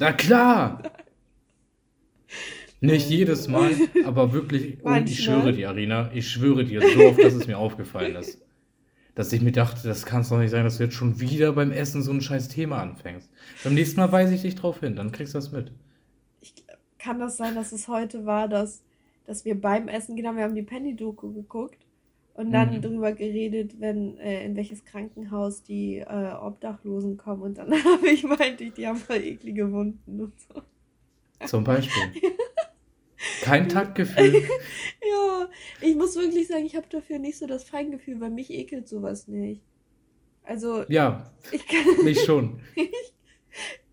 Na 0.00 0.12
klar! 0.12 0.82
Nicht 2.84 3.08
jedes 3.10 3.48
Mal, 3.48 3.72
aber 4.04 4.32
wirklich, 4.32 4.82
und 4.82 5.08
ich 5.08 5.24
schwöre 5.24 5.52
dir, 5.52 5.70
Arina, 5.70 6.10
ich 6.12 6.28
schwöre 6.28 6.64
dir, 6.64 6.82
so 6.82 7.04
oft, 7.04 7.22
dass 7.22 7.34
es 7.34 7.46
mir 7.46 7.58
aufgefallen 7.58 8.16
ist. 8.16 8.38
Dass 9.14 9.32
ich 9.32 9.42
mir 9.42 9.52
dachte, 9.52 9.86
das 9.86 10.04
kann 10.06 10.22
es 10.22 10.28
doch 10.28 10.38
nicht 10.38 10.50
sein, 10.50 10.64
dass 10.64 10.78
du 10.78 10.84
jetzt 10.84 10.94
schon 10.94 11.20
wieder 11.20 11.52
beim 11.52 11.70
Essen 11.70 12.02
so 12.02 12.12
ein 12.12 12.20
scheiß 12.20 12.48
Thema 12.48 12.82
anfängst. 12.82 13.30
Beim 13.62 13.74
nächsten 13.74 14.00
Mal 14.00 14.10
weise 14.12 14.34
ich 14.34 14.42
dich 14.42 14.56
drauf 14.56 14.80
hin, 14.80 14.96
dann 14.96 15.12
kriegst 15.12 15.34
du 15.34 15.38
das 15.38 15.52
mit. 15.52 15.70
Ich, 16.40 16.52
kann 16.98 17.18
das 17.20 17.36
sein, 17.36 17.54
dass 17.54 17.72
es 17.72 17.86
heute 17.86 18.26
war, 18.26 18.48
dass, 18.48 18.82
dass 19.26 19.44
wir 19.44 19.60
beim 19.60 19.88
Essen, 19.88 20.16
genau, 20.16 20.34
wir 20.34 20.42
haben 20.42 20.54
die 20.54 20.62
Penny-Doku 20.62 21.32
geguckt 21.32 21.78
und 22.34 22.50
dann 22.50 22.76
Mhm. 22.76 22.82
drüber 22.82 23.12
geredet, 23.12 23.78
wenn, 23.78 24.18
äh, 24.18 24.44
in 24.44 24.56
welches 24.56 24.84
Krankenhaus 24.84 25.62
die 25.62 25.98
äh, 25.98 26.32
Obdachlosen 26.32 27.16
kommen 27.16 27.42
und 27.42 27.58
dann 27.58 27.72
habe 27.84 28.08
ich 28.08 28.24
meinte 28.24 28.64
ich, 28.64 28.72
die 28.72 28.86
haben 28.86 28.96
voll 28.98 29.22
eklige 29.22 29.70
Wunden 29.70 30.20
und 30.20 30.32
so. 30.40 30.62
Zum 31.46 31.62
Beispiel. 31.62 32.02
Kein 33.42 33.68
Taktgefühl. 33.68 34.42
Ja, 35.06 35.48
ich 35.80 35.94
muss 35.96 36.16
wirklich 36.16 36.48
sagen, 36.48 36.64
ich 36.64 36.76
habe 36.76 36.86
dafür 36.90 37.18
nicht 37.18 37.38
so 37.38 37.46
das 37.46 37.64
Feingefühl, 37.64 38.20
weil 38.20 38.30
mich 38.30 38.50
ekelt 38.50 38.88
sowas 38.88 39.28
nicht. 39.28 39.60
Also, 40.42 40.84
Ja, 40.88 41.30
ich 41.52 41.66
kann, 41.66 41.84
mich 42.04 42.20
schon. 42.22 42.60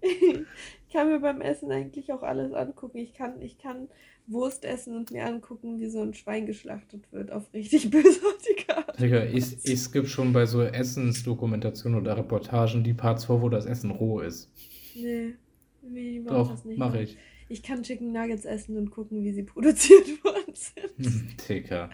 ich 0.01 0.93
kann 0.93 1.09
mir 1.09 1.19
beim 1.19 1.41
Essen 1.41 1.71
eigentlich 1.71 2.11
auch 2.11 2.23
alles 2.23 2.53
angucken. 2.53 2.97
Ich 2.97 3.13
kann, 3.13 3.41
ich 3.41 3.57
kann 3.57 3.87
Wurst 4.27 4.65
essen 4.65 4.95
und 4.95 5.11
mir 5.11 5.25
angucken, 5.25 5.79
wie 5.79 5.89
so 5.89 6.01
ein 6.01 6.13
Schwein 6.13 6.45
geschlachtet 6.45 7.11
wird, 7.11 7.31
auf 7.31 7.51
richtig 7.53 7.89
bösartige 7.91 8.77
Art. 8.77 8.99
Digga, 8.99 9.23
ich, 9.25 9.65
ich 9.65 9.79
skippe 9.79 10.07
schon 10.07 10.33
bei 10.33 10.45
so 10.45 10.61
Essensdokumentationen 10.61 11.99
oder 11.99 12.17
Reportagen 12.17 12.83
die 12.83 12.93
Parts 12.93 13.25
vor, 13.25 13.41
wo 13.41 13.49
das 13.49 13.65
Essen 13.65 13.91
roh 13.91 14.19
ist. 14.21 14.49
Nee. 14.95 15.35
Wie 15.81 16.19
macht 16.19 16.31
Doch, 16.35 16.51
das 16.51 16.65
nicht 16.65 16.77
mach 16.77 16.93
ich. 16.95 17.17
Ich 17.51 17.63
kann 17.63 17.83
Chicken 17.83 18.13
Nuggets 18.13 18.45
essen 18.45 18.77
und 18.77 18.91
gucken, 18.91 19.23
wie 19.25 19.33
sie 19.33 19.43
produziert 19.53 20.23
worden 20.23 20.53
sind. 20.55 21.49
Dicker. 21.49 21.89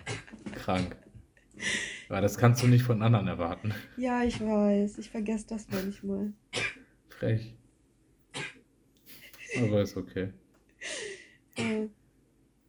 Krank. 0.53 0.95
Aber 2.09 2.21
das 2.21 2.37
kannst 2.37 2.61
du 2.61 2.67
nicht 2.67 2.83
von 2.83 3.01
anderen 3.01 3.27
erwarten. 3.27 3.73
Ja, 3.97 4.23
ich 4.23 4.39
weiß. 4.39 4.99
Ich 4.99 5.09
vergesse 5.09 5.47
das 5.47 5.67
manchmal. 5.69 6.31
Frech. 7.09 7.55
Aber 9.57 9.81
ist 9.81 9.97
okay. 9.97 10.29
Äh, 11.55 11.87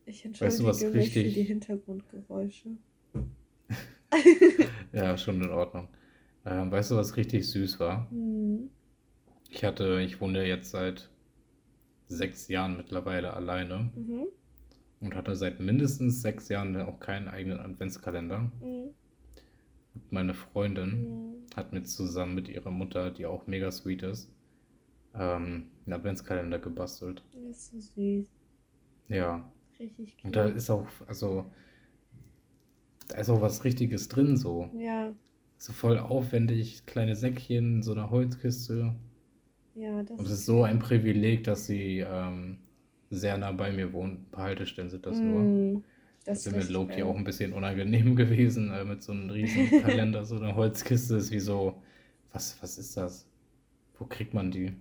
ich 0.06 0.24
Weißt 0.40 0.60
du, 0.60 0.64
was 0.64 0.80
entschuldige 0.82 0.98
mich 0.98 1.12
für 1.12 1.18
richtig- 1.20 1.34
die 1.34 1.42
Hintergrundgeräusche. 1.42 2.68
Ja, 4.92 5.18
schon 5.18 5.42
in 5.42 5.50
Ordnung. 5.50 5.88
Ähm, 6.46 6.70
weißt 6.70 6.92
du, 6.92 6.96
was 6.96 7.16
richtig 7.18 7.46
süß 7.46 7.78
war? 7.78 8.10
Hm. 8.10 8.70
Ich 9.50 9.62
hatte, 9.64 10.00
ich 10.00 10.18
wohne 10.22 10.46
jetzt 10.46 10.70
seit 10.70 11.10
sechs 12.08 12.48
Jahren 12.48 12.76
mittlerweile 12.76 13.34
alleine 13.34 13.92
Mhm. 13.94 14.28
und 15.00 15.14
hatte 15.16 15.34
seit 15.36 15.60
mindestens 15.60 16.22
sechs 16.22 16.48
Jahren 16.48 16.76
auch 16.80 17.00
keinen 17.00 17.28
eigenen 17.28 17.60
Adventskalender. 17.60 18.50
Mhm. 18.60 18.94
Und 19.94 20.12
meine 20.12 20.32
Freundin 20.34 21.08
Mhm. 21.08 21.46
hat 21.54 21.72
mir 21.72 21.82
zusammen 21.82 22.34
mit 22.34 22.48
ihrer 22.48 22.70
Mutter, 22.70 23.10
die 23.10 23.26
auch 23.26 23.46
mega 23.46 23.70
sweet 23.70 24.02
ist, 24.02 24.30
ähm, 25.14 25.68
einen 25.86 25.94
Adventskalender 25.94 26.58
gebastelt. 26.60 27.22
Das 27.32 27.72
ist 27.72 27.72
so 27.72 27.80
süß. 27.80 28.28
Ja, 29.08 29.50
Richtig 29.80 30.16
und 30.24 30.36
da 30.36 30.46
ist 30.46 30.70
auch, 30.70 30.86
also, 31.06 31.46
da 33.08 33.18
ist 33.18 33.28
auch 33.30 33.40
was 33.42 33.64
Richtiges 33.64 34.08
drin, 34.08 34.36
so. 34.36 34.70
Ja, 34.72 35.12
So 35.58 35.72
voll 35.74 35.98
aufwendig, 35.98 36.86
kleine 36.86 37.16
Säckchen, 37.16 37.82
so 37.82 37.92
einer 37.92 38.10
Holzkiste. 38.10 38.94
Ja, 39.78 40.02
das 40.02 40.18
Und 40.18 40.26
es 40.26 40.32
ist 40.32 40.46
so 40.46 40.64
ein 40.64 40.78
Privileg, 40.78 41.44
dass 41.44 41.66
sie 41.66 42.00
ähm, 42.00 42.58
sehr 43.10 43.38
nah 43.38 43.52
bei 43.52 43.72
mir 43.72 43.92
wohnt. 43.92 44.20
Ein 44.28 44.30
paar 44.30 44.44
Haltestellen 44.44 44.90
sind 44.90 45.06
das 45.06 45.22
nur. 45.22 45.42
Mm, 45.44 45.82
Das 46.24 46.44
Das 46.44 46.46
ist 46.46 46.52
richtig 46.54 46.70
Loki 46.70 47.02
auch 47.02 47.16
ein 47.16 47.24
bisschen 47.24 47.52
unangenehm 47.52 48.16
gewesen, 48.16 48.72
äh, 48.72 48.84
mit 48.84 49.02
so 49.02 49.12
einem 49.12 49.30
riesen 49.30 49.74
Kalender, 49.76 50.24
so 50.26 50.36
eine 50.36 50.54
Holzkiste 50.56 51.16
ist 51.16 51.30
wie 51.32 51.40
so, 51.40 51.82
was, 52.32 52.62
was 52.62 52.78
ist 52.78 52.96
das? 52.96 53.26
Wo 53.98 54.06
kriegt 54.06 54.34
man 54.34 54.50
die? 54.52 54.74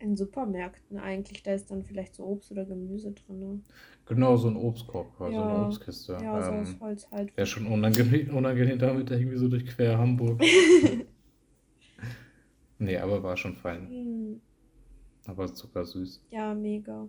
In 0.00 0.16
Supermärkten 0.18 0.98
eigentlich, 0.98 1.42
da 1.44 1.54
ist 1.54 1.70
dann 1.70 1.82
vielleicht 1.82 2.14
so 2.16 2.24
Obst 2.26 2.50
oder 2.52 2.66
Gemüse 2.66 3.12
drin. 3.12 3.64
Genau, 4.06 4.36
so 4.36 4.48
ein 4.48 4.56
Obstkorb, 4.56 5.16
quasi, 5.16 5.36
so 5.36 5.42
eine 5.42 5.52
Ja. 5.52 5.62
Obstkiste. 5.66 6.12
Ja, 6.24 6.42
so 6.42 6.52
ähm, 6.52 6.62
aus 6.62 6.80
Holz 6.80 7.10
halt. 7.10 7.32
Wäre 7.36 7.46
schon 7.46 7.66
unangenehm, 7.66 8.30
unangenehm 8.36 8.78
damit, 8.78 9.10
irgendwie 9.10 9.36
so 9.38 9.48
durch 9.48 9.66
quer 9.66 9.98
Hamburg. 9.98 10.40
Nee, 12.78 12.98
aber 12.98 13.22
war 13.22 13.36
schon 13.38 13.56
fein. 13.56 13.88
Hm, 13.88 14.11
Aber 15.26 15.52
zuckersüß. 15.52 16.24
Ja, 16.30 16.54
mega. 16.54 17.08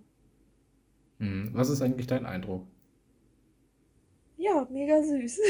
Mhm. 1.20 1.50
Was 1.54 1.70
ist 1.70 1.82
eigentlich 1.82 2.08
dein 2.08 2.26
Eindruck? 2.26 2.68
Ja, 4.38 4.68
mega 4.72 5.02
süß. 5.04 5.40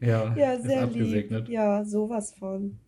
Ja, 0.00 0.32
Ja, 0.36 0.52
ist 0.52 0.62
sehr 0.62 0.82
abgesegnet. 0.84 1.48
lieb. 1.48 1.54
Ja, 1.54 1.84
sowas 1.84 2.32
von. 2.32 2.78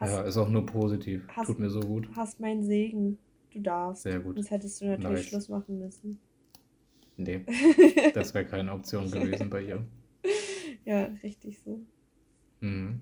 Hast, 0.00 0.12
Ja, 0.12 0.22
ist 0.22 0.38
auch 0.38 0.48
nur 0.48 0.64
positiv. 0.64 1.26
hast- 1.28 1.46
Tut 1.48 1.58
mir 1.58 1.68
so 1.68 1.80
gut. 1.80 2.08
hast 2.16 2.40
meinen 2.40 2.64
Segen. 2.64 3.18
Du 3.52 3.60
darfst. 3.60 4.04
Sehr 4.04 4.18
gut. 4.20 4.36
Sonst 4.36 4.50
hättest 4.50 4.80
du 4.80 4.86
natürlich 4.86 5.10
Nice. 5.20 5.26
Schluss 5.26 5.48
machen 5.50 5.78
müssen. 5.78 6.18
Nee, 7.18 7.44
das 8.14 8.32
wäre 8.32 8.46
keine 8.46 8.72
Option 8.72 9.10
gewesen 9.10 9.50
bei 9.50 9.62
ihr. 9.62 9.84
ja, 10.86 11.04
richtig 11.22 11.58
so. 11.60 11.80
Mhm. 12.60 13.00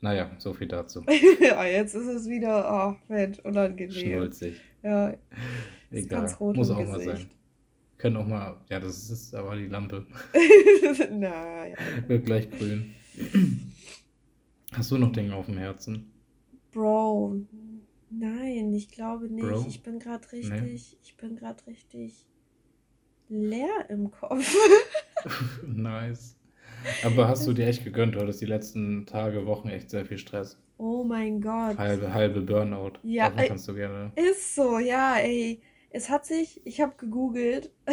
Naja, 0.00 0.30
so 0.38 0.52
viel 0.54 0.68
dazu. 0.68 1.04
ja, 1.40 1.64
jetzt 1.66 1.94
ist 1.94 2.06
es 2.06 2.28
wieder, 2.28 2.70
ach 2.70 2.96
Mensch, 3.08 3.38
unangenehm. 3.40 3.90
Schnulzig. 3.90 4.60
Ja, 4.82 5.14
Egal. 5.90 6.20
ganz 6.20 6.38
rot 6.38 6.56
Muss 6.56 6.70
auch 6.70 6.76
mal 6.86 6.98
Gesicht. 6.98 7.18
sein. 7.18 7.30
Können 7.96 8.16
auch 8.16 8.26
mal. 8.26 8.56
Ja, 8.70 8.78
das 8.78 9.10
ist 9.10 9.34
aber 9.34 9.56
die 9.56 9.66
Lampe. 9.66 10.06
Na, 11.10 11.66
ja. 11.66 11.74
Wird 12.06 12.26
gleich 12.26 12.48
grün. 12.48 12.94
Hast 14.72 14.90
du 14.92 14.98
noch 14.98 15.10
Dinge 15.10 15.34
auf 15.34 15.46
dem 15.46 15.58
Herzen? 15.58 16.12
Bro, 16.70 17.40
nein, 18.10 18.72
ich 18.72 18.88
glaube 18.90 19.28
nicht. 19.28 19.48
Bro? 19.48 19.64
Ich 19.66 19.82
bin 19.82 19.98
gerade 19.98 20.24
Nee. 20.30 20.38
richtig, 20.38 20.96
ich 21.02 21.16
bin 21.16 21.34
gerade 21.34 21.66
richtig 21.66 22.24
leer 23.28 23.86
im 23.90 24.12
Kopf. 24.12 24.54
nice. 25.66 26.36
Aber 27.04 27.28
hast 27.28 27.46
du 27.46 27.52
dir 27.52 27.66
echt 27.66 27.84
gegönnt? 27.84 28.14
Du 28.14 28.20
hattest 28.20 28.40
die 28.40 28.46
letzten 28.46 29.06
Tage, 29.06 29.46
Wochen 29.46 29.68
echt 29.68 29.90
sehr 29.90 30.06
viel 30.06 30.18
Stress. 30.18 30.58
Oh 30.78 31.04
mein 31.04 31.40
Gott. 31.40 31.76
Halbe, 31.76 32.14
halbe 32.14 32.40
Burnout. 32.40 32.92
Ja, 33.02 33.30
Davon 33.30 33.46
kannst 33.46 33.68
du 33.68 33.74
gerne. 33.74 34.12
Ist 34.14 34.54
so, 34.54 34.78
ja, 34.78 35.16
ey. 35.16 35.60
Es 35.90 36.10
hat 36.10 36.26
sich, 36.26 36.60
ich 36.64 36.80
habe 36.80 36.94
gegoogelt. 36.96 37.70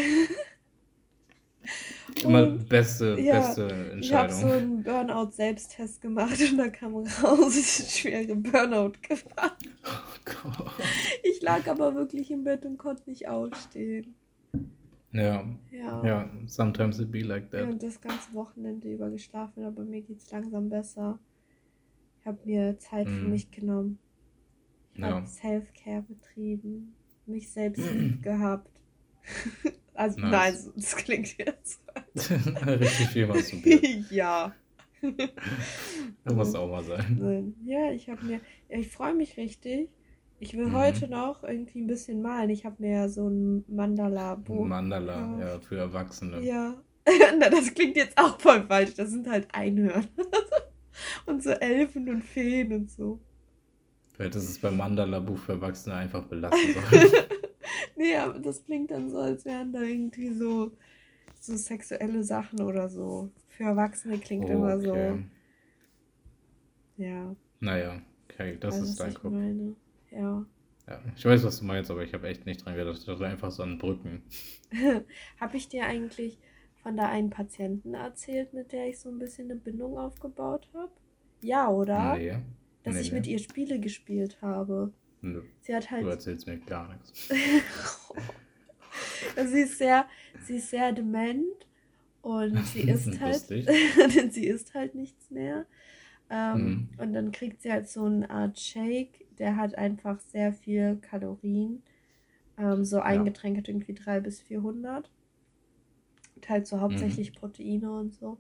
Immer 2.24 2.44
Und 2.44 2.70
beste, 2.70 3.18
ja, 3.20 3.40
beste 3.40 3.68
ich 4.00 4.14
habe 4.14 4.32
so 4.32 4.48
Entscheidung. 4.48 4.52
einen 4.52 4.84
Burnout-Selbsttest 4.84 6.02
gemacht 6.02 6.40
und 6.52 6.58
da 6.58 6.70
kam 6.70 6.96
raus, 6.96 7.58
ich 7.58 7.78
bin 7.78 7.90
schwere 7.90 8.36
Burnout-Gefahr. 8.36 9.58
Oh 9.84 10.20
Gott. 10.26 10.72
Ich 11.24 11.42
lag 11.42 11.68
aber 11.68 11.96
wirklich 11.96 12.30
im 12.30 12.44
Bett 12.44 12.66
und 12.66 12.78
konnte 12.78 13.10
nicht 13.10 13.28
aufstehen. 13.28 14.16
Ja, 15.16 15.46
Ja. 15.72 16.04
ja, 16.06 16.30
sometimes 16.48 17.00
it 17.00 17.12
be 17.12 17.22
like 17.22 17.50
Ja, 17.52 17.62
that. 17.62 17.70
und 17.70 17.82
das 17.84 18.02
ganze 18.02 18.34
Wochenende 18.34 18.92
über 18.92 19.10
geschlafen, 19.10 19.64
aber 19.64 19.84
mir 19.84 20.02
geht's 20.02 20.30
langsam 20.32 20.70
besser. 20.70 21.20
Ich 22.20 22.26
habe 22.28 22.40
mir 22.46 22.78
Zeit 22.80 23.08
für 23.08 23.26
Mhm. 23.26 23.32
mich 23.32 23.52
genommen. 23.52 24.00
Ich 24.96 25.02
Ja. 25.02 25.08
habe 25.12 25.28
Self-Care 25.28 26.02
betrieben, 26.04 26.96
mich 27.26 27.52
selbst 27.52 27.84
gehabt. 28.24 28.70
also, 29.94 30.20
Nice. 30.22 30.66
nein, 30.66 30.74
das 30.76 30.96
klingt 30.96 31.38
jetzt. 31.38 31.82
Richtig 32.16 33.08
viel 33.10 33.28
masturbiert. 33.28 33.84
ja. 34.12 34.56
Das 36.24 36.34
muss 36.34 36.56
auch 36.56 36.70
mal 36.70 36.84
sein. 36.84 37.54
Ja, 37.66 37.92
ich 37.92 38.10
habe 38.10 38.26
mir, 38.26 38.42
ich 38.70 38.88
freue 38.90 39.14
mich 39.14 39.38
richtig. 39.38 39.90
Ich 40.40 40.56
will 40.56 40.68
Mhm. 40.68 40.76
heute 40.76 41.08
noch 41.08 41.44
irgendwie 41.44 41.82
ein 41.82 41.88
bisschen 41.88 42.22
malen. 42.22 42.50
Ich 42.50 42.66
habe 42.66 42.76
mir 42.80 42.92
ja 42.92 43.10
so 43.10 43.28
ein 43.30 43.64
Mandala-Buch. 43.68 44.66
Mandala, 44.66 45.40
Ja. 45.40 45.48
ja, 45.54 45.60
für 45.60 45.78
Erwachsene. 45.78 46.42
Ja. 46.42 46.76
Na, 47.40 47.50
das 47.50 47.74
klingt 47.74 47.96
jetzt 47.96 48.18
auch 48.18 48.40
voll 48.40 48.64
falsch. 48.68 48.96
Das 48.96 49.10
sind 49.12 49.28
halt 49.30 49.48
Einhörner. 49.54 50.06
und 51.26 51.42
so 51.44 51.52
Elfen 51.52 52.10
und 52.10 52.24
Feen 52.24 52.74
und 52.74 52.92
so. 52.92 53.20
Vielleicht 54.14 54.36
ist 54.36 54.50
es 54.50 54.60
beim 54.60 54.78
Mandala-Buch 54.78 55.38
für 55.38 55.54
Erwachsene 55.54 55.96
einfach 55.96 56.24
belassen 56.26 56.60
sollen. 56.92 57.08
nee, 57.96 58.16
aber 58.16 58.40
das 58.40 58.64
klingt 58.64 58.92
dann 58.92 59.10
so, 59.10 59.18
als 59.20 59.46
wären 59.46 59.72
da 59.74 59.82
irgendwie 59.82 60.34
so, 60.34 60.72
so 61.40 61.56
sexuelle 61.56 62.24
Sachen 62.24 62.62
oder 62.62 62.90
so. 62.90 63.30
Für 63.50 63.64
Erwachsene 63.66 64.18
klingt 64.18 64.50
immer 64.50 64.80
so. 64.80 64.96
Ja, 66.98 67.36
Naja, 67.60 68.02
okay, 68.30 68.58
das 68.60 68.76
weißt, 68.76 68.84
ist 68.90 69.00
dein 69.00 69.14
Kopf. 69.14 69.32
meine. 69.34 69.76
Ja. 70.16 70.46
Ja, 70.88 71.02
ich 71.18 71.26
weiß, 71.26 71.44
was 71.44 71.60
du 71.60 71.66
meinst, 71.66 71.90
aber 71.92 72.04
ich 72.04 72.14
habe 72.14 72.28
echt 72.28 72.46
nicht 72.46 72.64
dran 72.66 72.76
gedacht. 72.76 72.98
Ich 73.00 73.06
dachte 73.06 73.26
einfach 73.26 73.52
so 73.52 73.64
an 73.64 73.80
Brücken. 73.80 74.24
Habe 75.40 75.58
ich 75.58 75.68
dir 75.70 75.86
eigentlich 75.86 76.40
von 76.84 76.96
der 76.96 77.10
einen 77.10 77.32
Patienten 77.32 77.96
erzählt, 77.96 78.54
mit 78.54 78.72
der 78.72 78.88
ich 78.90 79.00
so 79.00 79.10
ein 79.10 79.18
bisschen 79.20 79.50
eine 79.52 79.60
Bindung 79.60 79.98
aufgebaut 79.98 80.70
habe? 80.76 80.92
Ja, 81.42 81.70
oder? 81.70 82.16
Nee. 82.18 82.38
Dass 82.84 82.96
nee, 82.96 83.02
ich 83.02 83.12
nee. 83.12 83.18
mit 83.20 83.28
ihr 83.28 83.40
Spiele 83.40 83.80
gespielt 83.80 84.42
habe. 84.42 84.94
Nö, 85.22 85.42
Sie 85.62 85.76
hat 85.76 85.86
du 85.86 85.92
halt. 85.92 86.08
erzählst 86.08 86.48
mir 86.48 86.60
gar 86.60 86.88
nichts. 86.94 87.16
Sie 89.52 89.62
ist 89.62 89.78
sehr, 89.78 90.08
sie 90.44 90.58
ist 90.58 90.70
sehr 90.70 90.92
dement 90.94 91.68
und 92.22 92.66
sie 92.68 92.82
isst 92.90 93.20
halt, 93.20 93.46
sie 94.32 94.48
isst 94.48 94.74
halt 94.74 94.96
nichts 94.96 95.30
mehr. 95.32 95.66
Ähm, 96.30 96.90
Mhm. 96.90 96.90
Und 96.98 97.14
dann 97.14 97.32
kriegt 97.32 97.62
sie 97.62 97.72
halt 97.72 97.90
so 97.90 98.06
eine 98.06 98.30
Art 98.30 98.60
Shake, 98.60 99.25
der 99.40 99.58
hat 99.58 99.78
einfach 99.78 100.20
sehr 100.20 100.54
viel 100.54 100.98
Kalorien. 100.98 101.84
Ähm, 102.58 102.86
so 102.86 103.00
ein 103.00 103.24
Ja. 103.24 103.26
Getränk 103.26 103.58
hat 103.58 103.68
irgendwie 103.70 103.94
300 103.96 104.24
bis 104.26 104.42
400. 104.42 105.12
Und 106.36 106.50
halt 106.50 106.68
so 106.68 106.82
hauptsächlich 106.82 107.34
Mhm. 107.34 107.36
Proteine 107.36 107.92
und 107.92 108.14
so. 108.14 108.40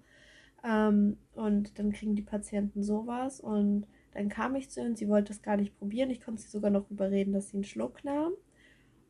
Ähm, 0.64 1.18
und 1.36 1.80
dann 1.80 1.92
kriegen 1.94 2.16
die 2.16 2.22
Patienten 2.24 2.84
sowas 2.84 3.40
und 3.42 3.88
dann 4.14 4.30
kam 4.30 4.56
ich 4.56 4.70
zu 4.72 4.82
ihr 4.82 4.88
und 4.88 4.98
sie 4.98 5.10
wollte 5.10 5.30
das 5.30 5.42
gar 5.44 5.58
nicht 5.58 5.78
probieren. 5.78 6.10
Ich 6.12 6.22
konnte 6.22 6.42
sie 6.42 6.50
sogar 6.50 6.72
noch 6.72 6.90
überreden, 6.92 7.34
dass 7.34 7.50
sie 7.50 7.58
einen 7.58 7.64
Schluck 7.66 8.04
nahm. 8.04 8.34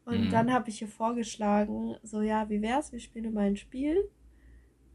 Und 0.06 0.30
Mhm. 0.30 0.34
dann 0.34 0.54
habe 0.54 0.70
ich 0.70 0.82
ihr 0.82 0.88
vorgeschlagen, 0.88 1.96
so 2.04 2.22
ja, 2.22 2.50
wie 2.50 2.62
wär's, 2.62 2.92
wir 2.94 3.00
spielen 3.00 3.34
mal 3.34 3.48
ein 3.48 3.58
Spiel. 3.58 3.98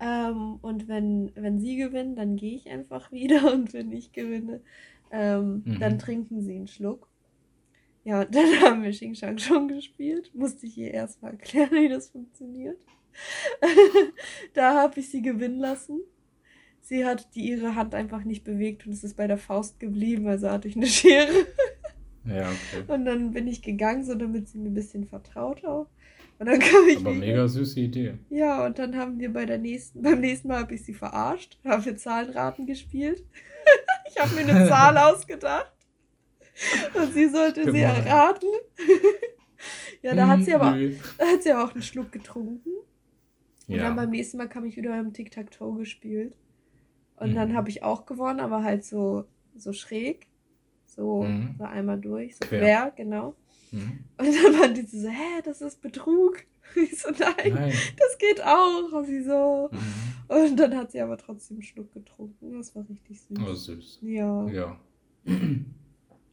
Ähm, 0.00 0.58
und 0.62 0.88
wenn, 0.88 1.32
wenn 1.36 1.60
sie 1.60 1.76
gewinnen, 1.76 2.16
dann 2.16 2.36
gehe 2.36 2.56
ich 2.56 2.68
einfach 2.70 3.12
wieder. 3.12 3.52
Und 3.52 3.72
wenn 3.72 3.92
ich 3.92 4.12
gewinne, 4.12 4.62
ähm, 5.10 5.62
Mhm. 5.64 5.80
dann 5.80 5.98
trinken 5.98 6.42
sie 6.42 6.54
einen 6.56 6.68
Schluck. 6.68 7.08
Ja, 8.04 8.20
und 8.26 8.34
dann 8.34 8.60
haben 8.60 8.82
wir 8.82 8.90
Xing 8.90 9.14
Shang 9.14 9.38
schon 9.38 9.68
gespielt. 9.68 10.30
Musste 10.34 10.66
ich 10.66 10.78
ihr 10.78 10.92
erstmal 10.92 11.32
erklären, 11.32 11.70
wie 11.72 11.88
das 11.88 12.10
funktioniert. 12.10 12.78
da 14.54 14.74
habe 14.82 15.00
ich 15.00 15.10
sie 15.10 15.22
gewinnen 15.22 15.58
lassen. 15.58 16.00
Sie 16.80 17.04
hat 17.04 17.34
die 17.34 17.48
ihre 17.50 17.74
Hand 17.74 17.94
einfach 17.94 18.24
nicht 18.24 18.42
bewegt 18.42 18.86
und 18.86 18.92
es 18.92 19.04
ist 19.04 19.16
bei 19.16 19.26
der 19.26 19.36
Faust 19.38 19.78
geblieben, 19.78 20.26
also 20.26 20.50
hatte 20.50 20.68
ich 20.68 20.76
eine 20.76 20.86
Schere. 20.86 21.32
Ja, 22.26 22.50
okay. 22.50 22.84
Und 22.92 23.06
dann 23.06 23.30
bin 23.32 23.48
ich 23.48 23.62
gegangen, 23.62 24.04
so 24.04 24.14
damit 24.14 24.46
sie 24.46 24.58
mir 24.58 24.68
ein 24.68 24.74
bisschen 24.74 25.06
vertraut 25.06 25.64
auch. 25.64 25.86
Und 26.38 26.46
dann 26.46 26.58
kam 26.58 26.86
ich 26.86 26.98
Aber 26.98 27.14
mega 27.14 27.48
süße 27.48 27.80
Idee. 27.80 28.12
Ja, 28.28 28.66
und 28.66 28.78
dann 28.78 28.94
haben 28.94 29.18
wir 29.18 29.32
bei 29.32 29.46
der 29.46 29.56
nächsten, 29.56 30.02
beim 30.02 30.20
nächsten 30.20 30.48
Mal 30.48 30.58
habe 30.58 30.74
ich 30.74 30.84
sie 30.84 30.92
verarscht, 30.92 31.58
haben 31.64 31.82
wir 31.82 31.96
Zahlenraten 31.96 32.66
gespielt. 32.66 33.24
ich 34.08 34.18
habe 34.18 34.34
mir 34.34 34.40
eine 34.54 34.68
Zahl 34.68 34.96
ausgedacht. 34.98 35.72
Und 36.94 37.12
sie 37.14 37.28
sollte 37.28 37.64
sie 37.64 37.80
Gemein. 37.80 38.06
erraten. 38.06 38.48
ja, 40.02 40.14
da 40.14 40.28
hat 40.28 40.42
sie 40.42 40.54
aber 40.54 40.72
Nö. 40.72 40.94
da 41.18 41.26
hat 41.26 41.42
sie 41.42 41.52
auch 41.54 41.72
einen 41.72 41.82
Schluck 41.82 42.12
getrunken. 42.12 42.70
Und 43.68 43.74
Ja. 43.76 43.84
dann 43.84 43.96
beim 43.96 44.10
nächsten 44.10 44.36
Mal 44.36 44.48
kam 44.48 44.64
ich 44.64 44.76
wieder 44.76 44.98
im 44.98 45.12
Tic-Tac-Toe 45.12 45.78
gespielt. 45.78 46.36
Und 47.16 47.30
Mhm. 47.30 47.34
dann 47.34 47.54
habe 47.56 47.68
ich 47.70 47.82
auch 47.82 48.04
gewonnen, 48.06 48.40
aber 48.40 48.62
halt 48.64 48.84
so, 48.84 49.24
so 49.56 49.72
schräg. 49.72 50.26
So, 50.86 51.22
Mhm. 51.22 51.54
so 51.58 51.64
einmal 51.64 51.98
durch, 52.00 52.36
so 52.36 52.46
Quer. 52.46 52.60
quer, 52.60 52.92
genau. 52.96 53.34
Hm? 53.70 54.04
Und 54.18 54.26
dann 54.26 54.58
waren 54.60 54.74
die 54.74 54.82
so, 54.82 55.08
hä, 55.08 55.40
das 55.44 55.60
ist 55.60 55.80
Betrug. 55.80 56.42
Ich 56.76 57.00
so, 57.00 57.10
nein, 57.10 57.52
Nein. 57.54 57.72
das 57.96 58.18
geht 58.18 58.42
auch. 58.44 58.92
Und 58.92 59.04
sie 59.06 59.22
so. 59.22 59.68
Mhm. 59.72 59.78
Und 60.30 60.56
dann 60.56 60.76
hat 60.76 60.92
sie 60.92 61.00
aber 61.00 61.16
trotzdem 61.18 61.56
einen 61.56 61.62
Schluck 61.62 61.92
getrunken. 61.92 62.52
Das 62.56 62.74
war 62.76 62.88
richtig 62.88 63.20
süß. 63.22 63.38
Oh, 63.40 63.52
süß. 63.52 63.98
Ja. 64.02 64.46
Ja. 64.48 64.80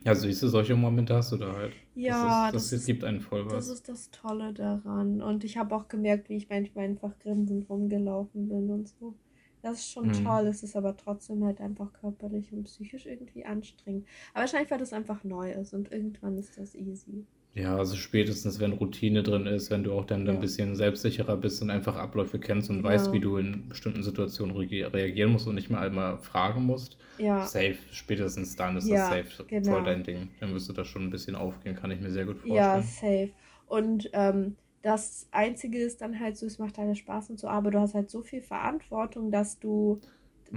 Ja, 0.04 0.16
süße 0.16 0.48
solche 0.50 0.76
Momente 0.76 1.16
hast 1.16 1.32
du 1.32 1.38
da 1.38 1.54
halt. 1.54 1.74
Ja, 1.96 2.52
das, 2.52 2.64
ist, 2.66 2.72
das, 2.74 2.80
das 2.80 2.86
gibt 2.86 3.04
einen 3.04 3.20
voll 3.22 3.44
Das 3.46 3.54
was. 3.54 3.68
ist 3.70 3.90
das 3.90 4.12
Tolle 4.12 4.54
daran. 4.54 5.22
Und 5.22 5.44
ich 5.44 5.58
habe 5.58 5.76
auch 5.76 5.88
gemerkt, 5.88 6.30
wie 6.30 6.36
ich 6.38 6.48
manchmal 6.50 6.86
einfach 6.86 7.18
grinsend 7.20 7.68
rumgelaufen 7.70 8.48
bin 8.48 8.70
und 8.70 8.88
so. 8.88 9.16
Das 9.64 9.80
ist 9.80 9.92
schon 9.92 10.10
Mhm. 10.10 10.24
toll. 10.24 10.48
Es 10.48 10.62
ist 10.64 10.76
aber 10.76 10.96
trotzdem 10.96 11.44
halt 11.44 11.60
einfach 11.60 11.92
körperlich 11.92 12.54
und 12.54 12.66
psychisch 12.66 13.06
irgendwie 13.08 13.46
anstrengend. 13.46 14.06
Aber 14.34 14.42
wahrscheinlich, 14.42 14.70
weil 14.72 14.78
das 14.78 14.94
einfach 14.94 15.24
neu 15.24 15.52
ist 15.52 15.74
und 15.74 15.92
irgendwann 15.92 16.38
ist 16.38 16.58
das 16.58 16.76
easy. 16.76 17.26
Ja, 17.58 17.76
also 17.76 17.98
spätestens, 17.98 18.60
wenn 18.62 18.72
Routine 18.74 19.22
drin 19.24 19.48
ist, 19.48 19.70
wenn 19.70 19.84
du 19.84 19.92
auch 19.94 20.06
dann 20.06 20.26
Ja. 20.26 20.34
ein 20.36 20.40
bisschen 20.40 20.76
selbstsicherer 20.78 21.36
bist 21.36 21.62
und 21.62 21.70
einfach 21.72 21.96
Abläufe 21.98 22.40
kennst 22.40 22.70
und 22.70 22.84
weißt, 22.84 23.12
Ja. 23.12 23.12
wie 23.12 23.20
du 23.20 23.36
in 23.38 23.68
bestimmten 23.68 24.02
Situationen 24.04 24.56
re- 24.56 24.94
reagieren 24.94 25.32
musst 25.34 25.46
und 25.48 25.56
nicht 25.56 25.70
mal 25.70 25.86
einmal 25.86 26.18
fragen 26.20 26.64
musst. 26.64 26.98
Ja, 27.18 27.38
Safe, 27.40 27.78
spätestens 27.92 28.56
dann 28.56 28.78
ist 28.78 28.92
Ja, 28.92 28.92
das 28.92 29.08
safe 29.08 29.46
genau. 29.48 29.62
voll 29.62 29.84
dein 29.84 30.04
Ding. 30.06 30.30
Dann 30.40 30.54
wirst 30.54 30.70
du 30.70 30.74
das 30.74 30.88
schon 30.88 31.04
ein 31.04 31.10
bisschen 31.10 31.36
aufgehen, 31.36 31.76
kann 31.76 31.92
ich 31.92 32.00
mir 32.00 32.12
sehr 32.12 32.26
gut 32.26 32.38
ja, 32.42 32.82
vorstellen. 32.82 32.84
safe. 32.84 33.34
Und 33.66 34.10
ähm, 34.14 34.58
das 34.82 35.28
Einzige 35.32 35.80
ist 35.80 36.02
dann 36.02 36.20
halt 36.20 36.38
so, 36.38 36.46
es 36.46 36.60
macht 36.60 36.78
halt 36.78 36.98
Spaß 36.98 37.30
und 37.32 37.40
so, 37.40 37.48
aber 37.48 37.72
du 37.72 37.80
hast 37.80 37.94
halt 37.94 38.10
so 38.10 38.24
viel 38.24 38.42
Verantwortung, 38.42 39.32
dass 39.32 39.60
du, 39.60 40.00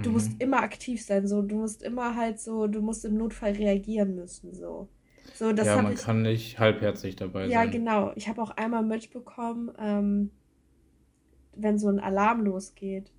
du 0.01 0.11
Mhm. 0.11 0.11
musst 0.11 0.41
immer 0.41 0.61
aktiv 0.61 1.03
sein, 1.05 1.27
so, 1.27 1.41
du 1.41 1.57
musst 1.57 1.83
immer 1.83 2.15
halt 2.15 2.39
so, 2.39 2.67
du 2.67 2.81
musst 2.81 3.05
im 3.05 3.15
Notfall 3.17 3.53
reagieren 3.53 4.15
müssen, 4.15 4.53
so. 4.53 4.89
So, 5.33 5.51
das 5.53 5.67
ja, 5.67 5.81
man 5.81 5.93
ich. 5.93 5.99
kann 5.99 6.21
nicht 6.21 6.59
halbherzig 6.59 7.15
dabei 7.15 7.47
Ja, 7.47 7.61
sein. 7.61 7.71
genau. 7.71 8.11
Ich 8.15 8.27
habe 8.27 8.41
auch 8.41 8.51
einmal 8.51 8.83
mitbekommen, 8.83 9.71
ähm, 9.79 10.31
wenn 11.55 11.77
so 11.79 11.87
ein 11.89 11.99
Alarm 11.99 12.43
losgeht. 12.45 13.11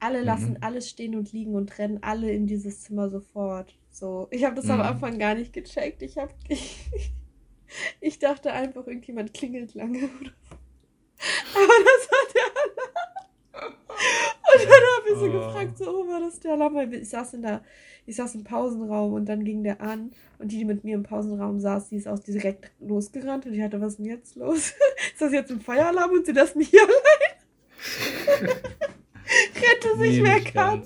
Alle 0.00 0.20
Mhm. 0.20 0.26
lassen 0.26 0.58
alles 0.62 0.88
stehen 0.90 1.14
und 1.14 1.32
liegen 1.32 1.54
und 1.54 1.78
rennen 1.78 1.98
alle 2.02 2.30
in 2.32 2.46
dieses 2.46 2.82
Zimmer 2.82 3.08
sofort. 3.08 3.78
So, 3.90 4.28
ich 4.30 4.44
habe 4.44 4.54
das 4.56 4.68
am 4.70 4.78
Mhm. 4.78 4.84
Anfang 4.86 5.18
gar 5.18 5.34
nicht 5.34 5.52
gecheckt. 5.52 6.02
Ich 6.02 6.18
habe 6.18 6.32
ich, 6.48 6.90
ich 8.00 8.18
dachte 8.18 8.52
einfach, 8.52 8.86
irgendjemand 8.86 9.32
klingelt 9.34 9.74
lange 9.74 9.98
oder 9.98 10.30
so. 10.48 10.56
Aber 11.54 11.74
das 11.84 12.10
war 12.10 12.32
der 12.34 12.42
Alarm. 13.62 13.74
Und 13.94 14.51
dann 14.51 14.51
habe 14.66 15.08
ich 15.12 15.18
so 15.18 15.26
Oh. 15.26 15.32
gefragt, 15.32 15.78
so, 15.78 15.84
oh, 15.90 16.08
war 16.08 16.20
das 16.20 16.40
der 16.40 16.52
Alarm? 16.52 16.74
Weil 16.74 16.92
Ich 16.94 17.10
saß 17.10 17.34
in 17.34 17.42
der, 17.42 17.62
ich 18.06 18.16
saß 18.16 18.34
im 18.34 18.44
Pausenraum 18.44 19.12
und 19.14 19.26
dann 19.28 19.44
ging 19.44 19.62
der 19.62 19.80
an 19.80 20.10
und 20.38 20.52
die, 20.52 20.58
die 20.58 20.64
mit 20.64 20.84
mir 20.84 20.94
im 20.96 21.02
Pausenraum 21.04 21.60
saß, 21.60 21.88
die 21.90 21.96
ist 21.96 22.08
auch 22.08 22.18
direkt 22.18 22.72
losgerannt 22.80 23.46
und 23.46 23.54
ich 23.54 23.62
hatte, 23.62 23.80
was 23.80 23.92
ist 23.92 23.98
denn 23.98 24.06
jetzt 24.06 24.36
los? 24.36 24.72
ist 25.12 25.20
das 25.20 25.32
jetzt 25.32 25.50
ein 25.50 25.60
Feueralarm 25.60 26.10
und 26.12 26.26
sie 26.26 26.32
lassen 26.32 26.58
mich 26.58 26.68
hier 26.70 26.82
allein? 26.82 28.52
Rette 29.56 29.98
sich, 29.98 30.20
Nee, 30.20 30.24
wer 30.24 30.40
kann. 30.42 30.82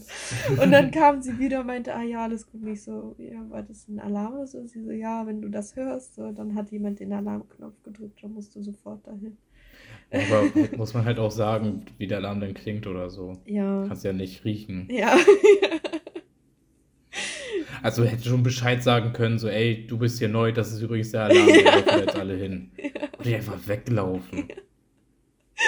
Und 0.63 0.71
dann 0.71 0.91
kam 0.93 1.21
sie 1.23 1.39
wieder 1.39 1.61
und 1.61 1.67
meinte, 1.67 1.95
ah 1.95 2.03
ja, 2.03 2.25
alles 2.25 2.47
gut. 2.47 2.63
Und 2.63 2.69
ich 2.69 2.83
so, 2.83 3.15
ja, 3.19 3.49
war 3.51 3.63
das 3.63 3.89
ein 3.89 3.99
Alarm 3.99 4.35
oder 4.35 4.47
so? 4.47 4.59
Und 4.59 4.69
sie 4.71 4.83
so, 4.83 4.91
ja, 4.93 5.27
wenn 5.27 5.41
du 5.43 5.49
das 5.49 5.75
hörst, 5.77 6.15
so, 6.15 6.31
dann 6.33 6.55
hat 6.55 6.71
jemand 6.71 7.01
den 7.01 7.13
Alarmknopf 7.13 7.83
gedrückt, 7.83 8.23
dann 8.23 8.33
musst 8.35 8.55
du 8.55 8.63
sofort 8.63 9.07
dahin. 9.07 9.37
Aber 10.11 10.45
muss 10.77 10.95
man 10.95 11.05
halt 11.05 11.19
auch 11.19 11.31
sagen, 11.31 11.85
wie 11.99 12.07
der 12.07 12.19
Alarm 12.19 12.41
dann 12.41 12.55
klingt 12.55 12.87
oder 12.87 13.11
so. 13.11 13.39
Ja. 13.45 13.85
Kannst 13.89 14.05
ja 14.05 14.13
nicht 14.13 14.45
riechen. 14.45 14.89
Ja. 14.91 15.17
Also 17.83 18.05
hätte 18.05 18.29
schon 18.29 18.43
Bescheid 18.43 18.83
sagen 18.83 19.13
können, 19.13 19.39
so, 19.39 19.49
ey, 19.49 19.87
du 19.87 19.99
bist 19.99 20.19
hier 20.19 20.29
neu, 20.29 20.51
das 20.51 20.73
ist 20.73 20.81
übrigens 20.81 21.13
der 21.13 21.25
Alarm, 21.25 21.47
wir 21.47 21.65
laufen 21.65 21.99
jetzt 22.01 22.17
alle 22.17 22.35
hin. 22.35 22.71
Und 23.17 23.25
die 23.27 23.35
einfach 23.35 23.59
weglaufen. 23.67 24.49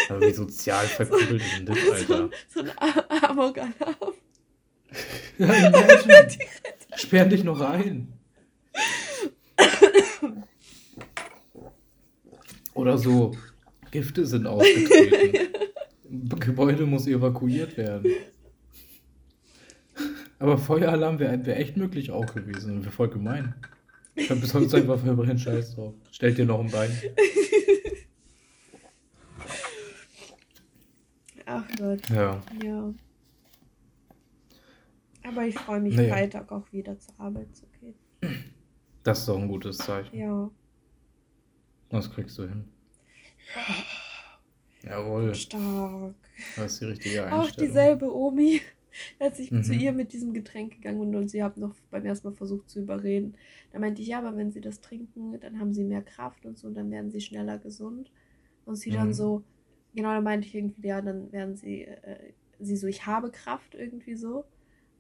Aber 0.08 0.20
wie 0.22 0.32
sozial 0.32 0.84
verkübelt 0.86 1.42
ist 1.42 1.58
denn 1.58 1.66
das, 1.66 1.78
so, 1.84 1.92
Alter? 1.92 2.30
so 2.48 2.60
ein 2.60 2.70
A- 2.78 3.26
Amok-Alarm. 3.30 4.14
Ja. 5.38 5.72
Sperren 6.96 7.30
dich 7.30 7.44
noch 7.44 7.60
ein. 7.60 8.12
Oder 12.74 12.98
so, 12.98 13.32
Gifte 13.90 14.26
sind 14.26 14.46
ausgetreten. 14.46 15.48
Gebäude 16.40 16.86
muss 16.86 17.06
evakuiert 17.06 17.76
werden. 17.76 18.10
Aber 20.38 20.56
Feueralarm 20.56 21.18
wäre 21.18 21.44
wär 21.46 21.58
echt 21.58 21.76
möglich 21.76 22.10
auch 22.10 22.32
gewesen. 22.34 22.82
Wäre 22.82 22.92
voll 22.92 23.08
gemein. 23.10 23.54
Ich 24.14 24.30
hab 24.30 24.40
bis 24.40 24.54
heute 24.54 24.76
einfach 24.76 24.98
verbrennen 25.00 25.38
Scheiß 25.38 25.74
drauf. 25.74 25.94
Stellt 26.10 26.38
dir 26.38 26.44
noch 26.46 26.60
ein 26.60 26.70
Bein. 26.70 26.90
Ach 31.46 31.64
Gott, 31.78 32.08
Ja. 32.10 32.42
ja. 32.62 32.94
Aber 35.24 35.44
ich 35.46 35.54
freue 35.58 35.80
mich, 35.80 35.94
Naja. 35.94 36.14
Freitag 36.14 36.50
auch 36.52 36.70
wieder 36.72 36.98
zur 36.98 37.14
Arbeit 37.18 37.54
zu 37.54 37.66
gehen. 37.80 37.94
Das 39.02 39.20
ist 39.20 39.28
doch 39.28 39.38
ein 39.38 39.48
gutes 39.48 39.78
Zeichen. 39.78 40.16
Ja, 40.16 40.50
Das 41.90 42.10
kriegst 42.10 42.38
du 42.38 42.42
hin. 42.48 42.64
Jawohl. 44.82 45.34
stark. 45.34 46.14
Das 46.56 46.72
ist 46.72 46.80
die 46.80 46.84
richtige 46.86 47.24
Auch 47.28 47.50
Einstellung. 47.50 47.68
dieselbe 47.68 48.14
Omi, 48.14 48.60
als 49.18 49.38
ich 49.38 49.50
Mhm. 49.50 49.62
zu 49.62 49.74
ihr 49.74 49.92
mit 49.92 50.12
diesem 50.12 50.32
Getränk 50.32 50.74
gegangen 50.74 51.00
bin 51.00 51.14
und 51.16 51.28
sie 51.28 51.42
hat 51.42 51.56
noch 51.56 51.74
beim 51.90 52.04
ersten 52.04 52.28
Mal 52.28 52.34
versucht 52.34 52.68
zu 52.70 52.80
überreden. 52.80 53.36
Da 53.72 53.78
meinte 53.78 54.02
ich, 54.02 54.08
ja, 54.08 54.18
aber 54.18 54.36
wenn 54.36 54.50
sie 54.50 54.60
das 54.60 54.80
trinken, 54.80 55.38
dann 55.40 55.58
haben 55.60 55.72
sie 55.74 55.84
mehr 55.84 56.02
Kraft 56.02 56.46
und 56.46 56.58
so, 56.58 56.66
und 56.68 56.74
dann 56.74 56.90
werden 56.90 57.10
sie 57.10 57.20
schneller 57.20 57.58
gesund. 57.58 58.10
Und 58.64 58.76
sie 58.76 58.90
dann 58.90 59.08
Mhm. 59.08 59.14
so, 59.14 59.44
genau, 59.94 60.10
dann 60.14 60.24
meinte 60.24 60.46
ich 60.46 60.54
irgendwie, 60.54 60.88
ja, 60.88 61.00
dann 61.02 61.32
werden 61.32 61.56
sie, 61.56 61.84
äh, 61.84 62.32
sie 62.58 62.76
so, 62.76 62.86
ich 62.86 63.06
habe 63.06 63.30
Kraft 63.30 63.74
irgendwie 63.74 64.16
so. 64.16 64.44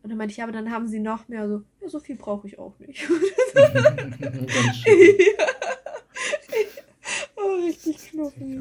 Und 0.02 0.10
dann 0.10 0.18
meinte 0.18 0.32
ich, 0.32 0.38
ja, 0.38 0.44
aber 0.44 0.52
dann 0.52 0.70
haben 0.72 0.88
sie 0.88 1.00
noch 1.00 1.28
mehr 1.28 1.48
so, 1.48 1.62
ja, 1.80 1.88
so 1.88 2.00
viel 2.00 2.16
brauche 2.16 2.46
ich 2.46 2.58
auch 2.58 2.78
nicht. 2.80 3.08
Oh, 4.86 5.87
richtig 7.68 7.96
knuffig. 8.10 8.60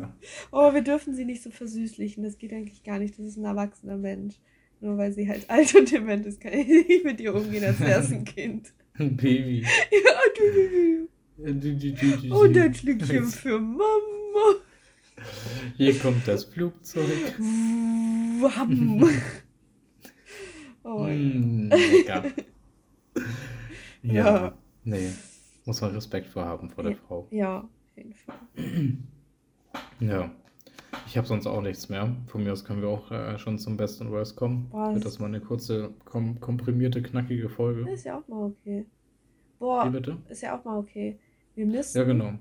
Oh, 0.52 0.74
wir 0.74 0.82
dürfen 0.82 1.16
sie 1.16 1.26
nicht 1.26 1.44
so 1.44 1.50
versüßlichen. 1.52 2.24
Das 2.24 2.38
geht 2.38 2.54
eigentlich 2.54 2.84
gar 2.84 3.00
nicht. 3.00 3.18
Das 3.18 3.26
ist 3.26 3.38
ein 3.38 3.46
erwachsener 3.46 3.98
Mensch. 3.98 4.36
Nur 4.80 4.98
weil 4.98 5.12
sie 5.12 5.28
halt 5.28 5.50
alt 5.50 5.74
und 5.76 5.92
dement 5.92 6.26
ist, 6.26 6.40
kann 6.40 6.54
ich 6.54 6.68
nicht 6.68 7.04
mit 7.04 7.20
ihr 7.20 7.34
umgehen, 7.34 7.64
als 7.64 7.80
wäre 7.80 8.02
es 8.02 8.12
ein 8.12 8.26
Kind. 8.26 8.74
Ein 8.94 9.16
Baby. 9.18 9.66
Ja, 11.40 11.52
du, 11.54 11.76
du, 11.76 11.92
Du, 11.92 12.18
du. 12.28 12.40
Und 12.40 12.58
ein 12.58 12.74
Schlückchen 12.74 13.26
für 13.26 13.60
Mama. 13.60 14.56
Hier 15.76 15.98
kommt 16.00 16.28
das 16.28 16.46
Flugzeug. 16.46 17.06
Wham. 17.38 19.08
Oh, 20.84 21.04
Mm, 21.08 21.70
lecker. 21.70 22.24
Ja. 24.02 24.14
Ja. 24.14 24.58
Nee. 24.84 25.10
Muss 25.66 25.82
man 25.82 25.92
Respekt 25.94 26.28
vor 26.28 26.46
haben 26.46 26.70
vor 26.70 26.84
der 26.84 26.94
Ja. 26.94 26.98
Frau. 27.08 27.28
ja, 27.30 27.70
jeden 27.98 28.14
Fall. 28.14 28.36
Ja. 30.00 30.32
Ich 31.06 31.18
habe 31.18 31.28
sonst 31.28 31.48
auch 31.48 31.62
nichts 31.62 31.90
mehr. 31.90 32.16
Von 32.28 32.44
mir 32.44 32.54
aus 32.54 32.64
können 32.64 32.82
wir 32.82 32.90
auch 32.90 33.12
äh, 33.12 33.38
schon 33.40 33.58
zum 33.60 33.78
Best 33.78 34.00
und 34.02 34.12
Worst 34.12 34.36
kommen. 34.36 34.70
Boah, 34.70 34.94
Wird 34.94 35.06
das- 35.06 35.20
mal 35.20 35.28
eine 35.28 35.42
kurze, 35.42 35.94
kom 36.06 36.40
komprimierte, 36.40 37.02
knackige 37.02 37.50
Folge. 37.50 37.90
Ist 37.90 38.06
ja 38.06 38.18
auch 38.20 38.28
mal 38.28 38.46
okay. 38.46 38.86
Boah, 39.60 39.92
ist 40.30 40.42
ja 40.42 40.58
auch 40.58 40.64
mal 40.64 40.78
okay. 40.78 41.20
Wir 41.56 41.66
müssen. 41.66 41.98
Ja, 41.98 42.04
genau. 42.04 42.34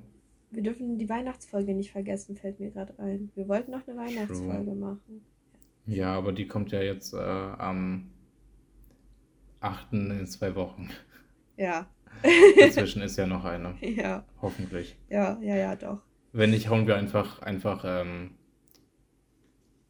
Wir 0.51 0.63
dürfen 0.63 0.99
die 0.99 1.09
Weihnachtsfolge 1.09 1.75
nicht 1.75 1.91
vergessen, 1.91 2.37
fällt 2.37 2.61
mir 2.61 2.71
gerade 2.71 2.97
ein. 2.99 3.31
Wir 3.35 3.49
wollten 3.49 3.73
noch 3.73 3.87
eine 3.89 3.97
Weihnachtsfolge 3.97 4.73
machen. 4.75 5.25
Ja, 5.87 6.15
aber 6.15 6.33
die 6.33 6.47
kommt 6.47 6.73
ja 6.73 6.83
jetzt 6.83 7.15
äh, 7.15 7.19
am 7.19 8.11
8. 9.61 9.93
in 9.93 10.27
zwei 10.27 10.55
Wochen. 10.55 10.89
Ja. 11.57 11.87
Dazwischen 12.61 13.03
ist 13.03 13.17
ja 13.17 13.27
noch 13.27 13.45
eine. 13.45 13.75
Ja, 13.81 14.25
Hoffentlich. 14.43 14.97
ja, 15.09 15.39
ja, 15.41 15.57
ja, 15.57 15.77
doch. 15.77 16.01
Wenn 16.33 16.51
nicht, 16.51 16.69
hauen 16.69 16.87
wir 16.87 16.97
einfach, 16.97 17.41
einfach 17.43 17.85
ähm, 17.87 18.33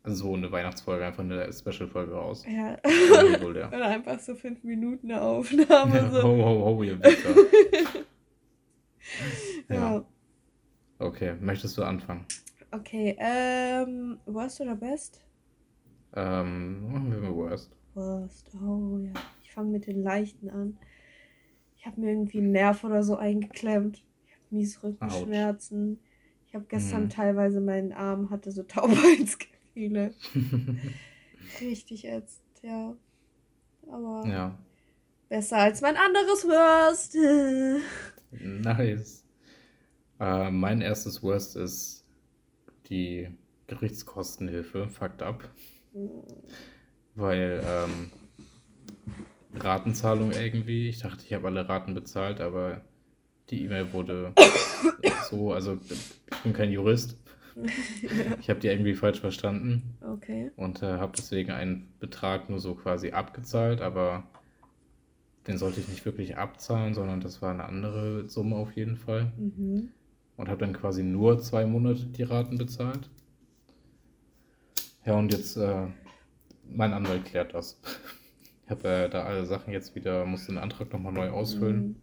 so 0.04 0.34
eine 0.34 0.52
Weihnachtsfolge, 0.52 1.04
einfach 1.04 1.24
eine 1.24 1.52
Special-Folge 1.52 2.12
raus. 2.12 2.44
Ja. 2.46 2.78
Ja, 2.84 3.42
wohl, 3.42 3.56
ja. 3.56 3.68
Oder 3.72 3.86
einfach 3.86 4.20
so 4.20 4.34
fünf 4.36 4.62
Minuten 4.62 5.10
eine 5.10 5.20
Aufnahme. 5.22 5.96
Ja, 5.96 6.10
So. 6.10 6.22
ho, 6.22 6.44
ho, 6.44 6.64
ho, 6.76 6.82
ihr 6.82 6.98
Wichser. 7.02 7.30
Ja. 9.68 10.04
Okay, 10.98 11.34
möchtest 11.40 11.76
du 11.78 11.82
anfangen? 11.84 12.24
Okay, 12.72 13.16
ähm, 13.18 14.18
Worst 14.26 14.60
oder 14.60 14.74
Best? 14.74 15.20
Ähm, 16.14 16.90
machen 16.92 17.10
wir 17.12 17.18
mal 17.20 17.34
Worst. 17.34 17.70
Worst, 17.94 18.50
oh 18.62 18.98
ja. 18.98 19.12
Ich 19.42 19.52
fange 19.52 19.70
mit 19.70 19.86
den 19.86 20.02
leichten 20.02 20.50
an. 20.50 20.76
Ich 21.86 21.92
habe 21.92 22.00
mir 22.00 22.10
irgendwie 22.10 22.38
einen 22.40 22.50
Nerv 22.50 22.82
oder 22.82 23.04
so 23.04 23.14
eingeklemmt. 23.16 24.04
Ich 24.26 24.32
habe 24.34 24.42
mies 24.50 24.82
Rückenschmerzen. 24.82 26.00
Ich 26.48 26.54
habe 26.56 26.64
gestern 26.66 27.08
Mhm. 27.08 27.10
teilweise 27.10 27.60
meinen 27.60 27.92
Arm, 27.92 28.30
hatte 28.30 28.50
so 28.50 28.64
Taubheitsgefühle. 28.64 30.16
Richtig 31.60 32.04
ätzend, 32.04 32.62
ja. 32.62 32.96
Aber 33.90 34.32
Ja, 34.32 34.58
besser 35.28 35.58
als 35.58 35.82
mein 35.82 35.96
anderes 35.96 36.44
Worst. 36.46 37.16
nice. 38.30 39.24
Äh, 40.20 40.50
mein 40.50 40.80
erstes 40.82 41.22
Worst 41.22 41.56
ist 41.56 42.04
die 42.90 43.28
Gerichtskostenhilfe, 43.68 44.88
fucked 44.88 45.22
up. 45.22 45.50
Weil 47.14 47.62
ähm, 47.64 48.10
Ratenzahlung 49.62 50.32
irgendwie, 50.32 50.88
ich 50.88 50.98
dachte, 51.00 51.24
ich 51.24 51.32
habe 51.34 51.46
alle 51.48 51.68
Raten 51.68 51.94
bezahlt, 51.94 52.40
aber 52.40 52.82
die 53.50 53.64
E-Mail 53.64 53.92
wurde 53.92 54.32
so, 55.30 55.52
also 55.52 55.78
ich 56.30 56.42
bin 56.42 56.52
kein 56.52 56.70
Jurist, 56.72 57.16
ich 58.40 58.50
habe 58.50 58.60
die 58.60 58.68
irgendwie 58.68 58.94
falsch 58.94 59.20
verstanden 59.20 59.96
Okay. 60.00 60.50
und 60.56 60.82
äh, 60.82 60.98
habe 60.98 61.12
deswegen 61.16 61.50
einen 61.52 61.92
Betrag 62.00 62.50
nur 62.50 62.60
so 62.60 62.74
quasi 62.74 63.12
abgezahlt, 63.12 63.80
aber 63.80 64.24
den 65.46 65.58
sollte 65.58 65.80
ich 65.80 65.88
nicht 65.88 66.04
wirklich 66.04 66.36
abzahlen, 66.36 66.92
sondern 66.94 67.20
das 67.20 67.40
war 67.40 67.52
eine 67.52 67.64
andere 67.64 68.28
Summe 68.28 68.56
auf 68.56 68.72
jeden 68.76 68.96
Fall 68.96 69.32
Mhm. 69.38 69.88
und 70.36 70.48
habe 70.48 70.58
dann 70.58 70.72
quasi 70.74 71.02
nur 71.02 71.38
zwei 71.40 71.64
Monate 71.66 72.04
die 72.06 72.24
Raten 72.24 72.58
bezahlt. 72.58 73.08
Ja, 75.04 75.14
und 75.14 75.32
jetzt, 75.32 75.56
äh, 75.56 75.86
mein 76.68 76.92
Anwalt 76.92 77.24
klärt 77.26 77.54
das. 77.54 77.80
Ich 78.66 78.70
habe 78.70 78.88
äh, 78.88 79.08
da 79.08 79.22
alle 79.22 79.46
Sachen 79.46 79.72
jetzt 79.72 79.94
wieder, 79.94 80.26
musste 80.26 80.52
den 80.52 80.58
Antrag 80.58 80.92
nochmal 80.92 81.12
neu 81.12 81.30
ausfüllen. 81.30 81.86
Mhm. 81.86 81.96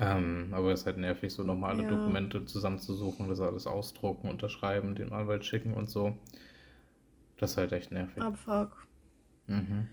Ähm, 0.00 0.48
aber 0.52 0.72
es 0.72 0.80
ist 0.80 0.86
halt 0.86 0.96
nervig, 0.96 1.32
so 1.32 1.42
nochmal 1.42 1.72
alle 1.74 1.82
Ja. 1.82 1.90
Dokumente 1.90 2.44
zusammenzusuchen, 2.46 3.28
das 3.28 3.40
alles 3.40 3.66
ausdrucken, 3.66 4.30
unterschreiben, 4.30 4.94
dem 4.94 5.12
Anwalt 5.12 5.44
schicken 5.44 5.74
und 5.74 5.90
so. 5.90 6.16
Das 7.36 7.52
ist 7.52 7.56
halt 7.58 7.72
echt 7.72 7.92
nervig. 7.92 8.22
Abfuck. 8.22 8.86
Mhm. 9.48 9.88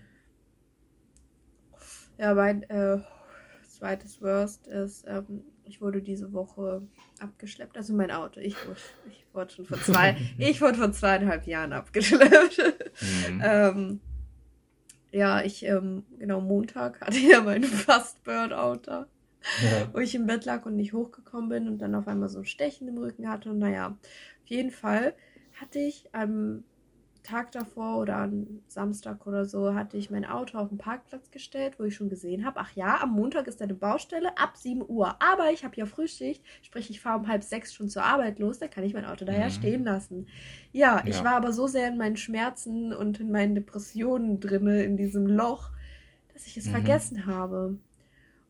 Ja, 2.18 2.34
mein 2.34 2.62
äh, 2.64 3.00
zweites 3.68 4.22
Worst 4.22 4.66
ist, 4.68 5.04
ähm, 5.06 5.42
ich 5.64 5.82
wurde 5.82 6.00
diese 6.00 6.32
Woche 6.32 6.82
abgeschleppt. 7.20 7.76
Also 7.76 7.92
mein 7.92 8.10
Auto. 8.10 8.40
Ich 8.40 8.56
wurde, 8.66 8.80
ich 9.10 9.26
wurde 9.34 9.52
schon 9.52 9.66
vor 9.66 9.78
zwei, 9.80 10.16
ich 10.38 10.62
wurde 10.62 10.78
vor 10.78 10.92
zweieinhalb 10.92 11.46
Jahren 11.46 11.72
abgeschleppt. 11.72 12.58
Mhm. 13.28 13.40
ähm, 13.44 14.00
ja, 15.16 15.42
ich, 15.42 15.64
ähm, 15.64 16.04
genau, 16.18 16.40
Montag 16.40 17.00
hatte 17.02 17.16
ich 17.16 17.28
ja 17.28 17.40
meinen 17.40 17.64
fast 17.64 18.22
Burnout 18.24 18.80
da, 18.84 19.06
Ja. 19.62 19.88
wo 19.92 19.98
ich 19.98 20.14
im 20.14 20.26
Bett 20.26 20.44
lag 20.44 20.66
und 20.66 20.76
nicht 20.76 20.92
hochgekommen 20.92 21.48
bin 21.48 21.68
und 21.68 21.78
dann 21.78 21.94
auf 21.94 22.06
einmal 22.08 22.28
so 22.28 22.40
ein 22.40 22.44
Stechen 22.44 22.88
im 22.88 22.98
Rücken 22.98 23.28
hatte. 23.28 23.50
Und 23.50 23.58
naja, 23.58 23.88
auf 23.88 24.48
jeden 24.48 24.70
Fall 24.70 25.14
hatte 25.60 25.78
ich 25.78 26.08
am 26.12 26.64
Tag 27.26 27.52
davor 27.52 27.98
oder 27.98 28.16
am 28.18 28.62
Samstag 28.68 29.26
oder 29.26 29.44
so, 29.44 29.74
hatte 29.74 29.96
ich 29.96 30.10
mein 30.10 30.24
Auto 30.24 30.58
auf 30.58 30.68
den 30.68 30.78
Parkplatz 30.78 31.30
gestellt, 31.30 31.78
wo 31.78 31.84
ich 31.84 31.94
schon 31.96 32.08
gesehen 32.08 32.44
habe, 32.46 32.60
ach 32.60 32.72
ja, 32.74 33.00
am 33.02 33.10
Montag 33.12 33.46
ist 33.48 33.60
eine 33.62 33.74
Baustelle 33.74 34.38
ab 34.38 34.56
7 34.56 34.82
Uhr. 34.86 35.20
Aber 35.22 35.50
ich 35.52 35.64
habe 35.64 35.76
ja 35.76 35.86
Frühschicht, 35.86 36.44
sprich, 36.62 36.90
ich 36.90 37.00
fahre 37.00 37.18
um 37.20 37.28
halb 37.28 37.42
sechs 37.42 37.74
schon 37.74 37.88
zur 37.88 38.04
Arbeit 38.04 38.38
los, 38.38 38.58
dann 38.58 38.70
kann 38.70 38.84
ich 38.84 38.94
mein 38.94 39.04
Auto 39.04 39.24
daher 39.24 39.50
Mhm. 39.50 39.50
stehen 39.50 39.84
lassen. 39.84 40.28
Ja, 40.72 41.02
ich 41.06 41.22
Ja. 41.22 41.24
war 41.24 41.34
aber 41.36 41.52
so 41.52 41.66
sehr 41.66 41.88
in 41.88 41.98
meinen 41.98 42.16
Schmerzen 42.16 42.92
und 42.92 43.20
in 43.20 43.30
meinen 43.32 43.54
Depressionen 43.56 44.40
drinne, 44.40 44.82
in 44.84 44.96
diesem 44.96 45.26
Loch, 45.26 45.72
dass 46.32 46.46
ich 46.46 46.56
es 46.56 46.68
Mhm. 46.68 46.68
vergessen 46.68 47.26
habe. 47.26 47.78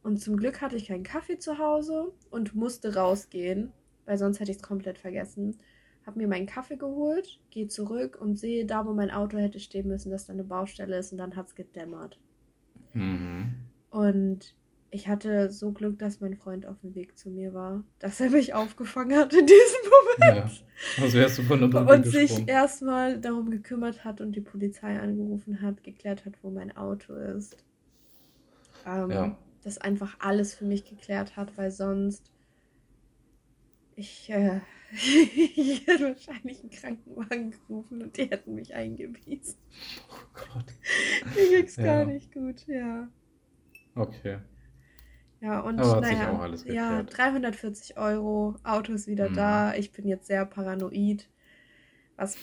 Und 0.03 0.19
zum 0.23 0.37
Glück 0.37 0.61
hatte 0.63 0.77
ich 0.77 0.87
keinen 0.89 1.03
Kaffee 1.03 1.39
zu 1.39 1.59
Hause 1.59 2.13
und 2.31 2.55
musste 2.55 2.95
rausgehen, 2.95 3.75
weil 4.05 4.19
sonst 4.19 4.41
hätte 4.41 4.51
ich 4.51 4.59
es 4.59 4.63
komplett 4.63 4.99
vergessen. 4.99 5.59
Hab 6.07 6.17
mir 6.17 6.29
meinen 6.29 6.47
Kaffee 6.47 6.77
geholt, 6.77 7.41
gehe 7.51 7.67
zurück 7.67 8.17
und 8.21 8.39
sehe 8.39 8.65
da, 8.65 8.87
wo 8.87 8.93
mein 8.93 9.11
Auto 9.11 9.39
hätte 9.39 9.59
stehen 9.59 9.89
müssen, 9.89 10.11
dass 10.11 10.27
da 10.27 10.33
eine 10.33 10.45
Baustelle 10.45 10.97
ist 10.99 11.11
und 11.13 11.19
dann 11.19 11.35
hat 11.35 11.49
es 11.49 11.55
gedämmert. 11.57 12.19
Mhm. 12.93 13.55
Und 13.91 14.55
ich 14.91 15.09
hatte 15.09 15.51
so 15.51 15.73
Glück, 15.73 15.99
dass 15.99 16.21
mein 16.21 16.37
Freund 16.37 16.65
auf 16.65 16.81
dem 16.81 16.95
Weg 16.95 17.19
zu 17.19 17.29
mir 17.29 17.53
war, 17.53 17.83
dass 17.99 18.21
er 18.21 18.31
mich 18.31 18.55
aufgefangen 18.55 19.19
hat 19.19 19.35
in 19.35 19.47
diesem 19.47 19.91
Moment. 20.31 20.53
Ja. 20.97 21.03
Also 21.03 21.19
wärst 21.19 21.39
du 21.39 21.43
von 21.43 21.61
der 21.61 21.69
Brücke 21.69 21.93
Und 21.93 22.07
sich 22.07 22.49
erstmal 22.49 23.21
darum 23.21 23.51
gekümmert 23.51 24.05
hat 24.05 24.21
und 24.21 24.33
die 24.33 24.41
Polizei 24.41 24.99
angerufen 24.99 25.61
hat, 25.61 25.83
geklärt 25.83 26.25
hat, 26.25 26.35
wo 26.43 26.51
mein 26.51 26.77
Auto 26.77 27.15
ist. 27.15 27.57
Ähm, 28.87 29.11
Ja. 29.11 29.39
Das 29.65 29.79
einfach 29.79 30.17
alles 30.21 30.55
für 30.55 30.65
mich 30.65 30.85
geklärt 30.85 31.37
hat, 31.37 31.59
weil 31.59 31.73
sonst 31.73 32.31
ich, 33.97 34.31
äh, 34.31 34.61
ich 34.97 35.87
hätte 35.87 36.05
wahrscheinlich 36.15 36.61
einen 36.61 36.71
Krankenwagen 36.71 37.51
gerufen 37.51 38.03
und 38.03 38.17
die 38.17 38.25
hätten 38.31 38.55
mich 38.55 38.75
eingewiesen. 38.75 39.57
Oh 40.11 40.15
Gott. 40.55 40.67
Mir 41.35 41.49
ging's 41.59 41.77
Ja. 41.77 41.85
gar 41.85 42.05
nicht 42.07 42.33
gut, 42.33 42.67
ja. 42.67 43.09
Okay. 43.95 44.39
Ja, 45.41 45.61
und 45.61 45.79
Aber 45.79 45.97
hat 45.97 46.07
sich 46.07 46.17
naja, 46.17 46.33
auch 46.33 46.41
alles 46.41 46.65
ja, 46.65 47.03
geklärt. 47.03 47.17
340 47.19 47.99
Euro, 47.99 48.57
Auto 48.65 48.93
ist 48.93 49.07
wieder 49.07 49.29
Mhm. 49.31 49.35
da. 49.35 49.75
Ich 49.75 49.93
bin 49.93 50.07
jetzt 50.09 50.27
sehr 50.27 50.45
paranoid, 50.47 51.29
was 52.17 52.37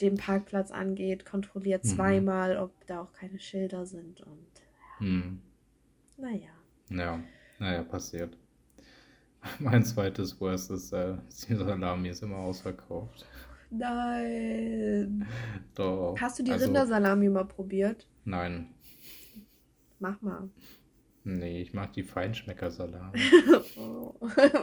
den 0.00 0.16
Parkplatz 0.16 0.70
angeht. 0.70 1.26
Kontrolliert 1.26 1.84
Mhm. 1.84 1.88
zweimal, 1.88 2.56
ob 2.56 2.86
da 2.86 3.02
auch 3.02 3.12
keine 3.12 3.38
Schilder 3.38 3.84
sind. 3.86 4.22
Und 4.22 4.46
Hm. 4.98 5.42
naja. 6.16 6.50
Ja, 6.90 7.22
naja, 7.58 7.82
passiert. 7.82 8.36
Mein 9.58 9.84
zweites 9.84 10.40
Worst 10.40 10.70
ist, 10.70 10.92
äh, 10.92 11.16
die 11.48 11.54
Salami 11.54 12.08
ist 12.08 12.22
immer 12.22 12.38
ausverkauft. 12.38 13.26
Nein. 13.70 15.26
Doch. 15.74 16.16
Hast 16.20 16.38
du 16.38 16.42
die 16.42 16.52
also, 16.52 16.64
Rindersalami 16.64 17.28
mal 17.28 17.44
probiert? 17.44 18.06
Nein. 18.24 18.74
Mach 19.98 20.20
mal. 20.22 20.48
Nee, 21.24 21.60
ich 21.60 21.74
mag 21.74 21.92
die 21.92 22.02
Feinschmecker-Salami. 22.02 23.18
oh, 23.76 24.14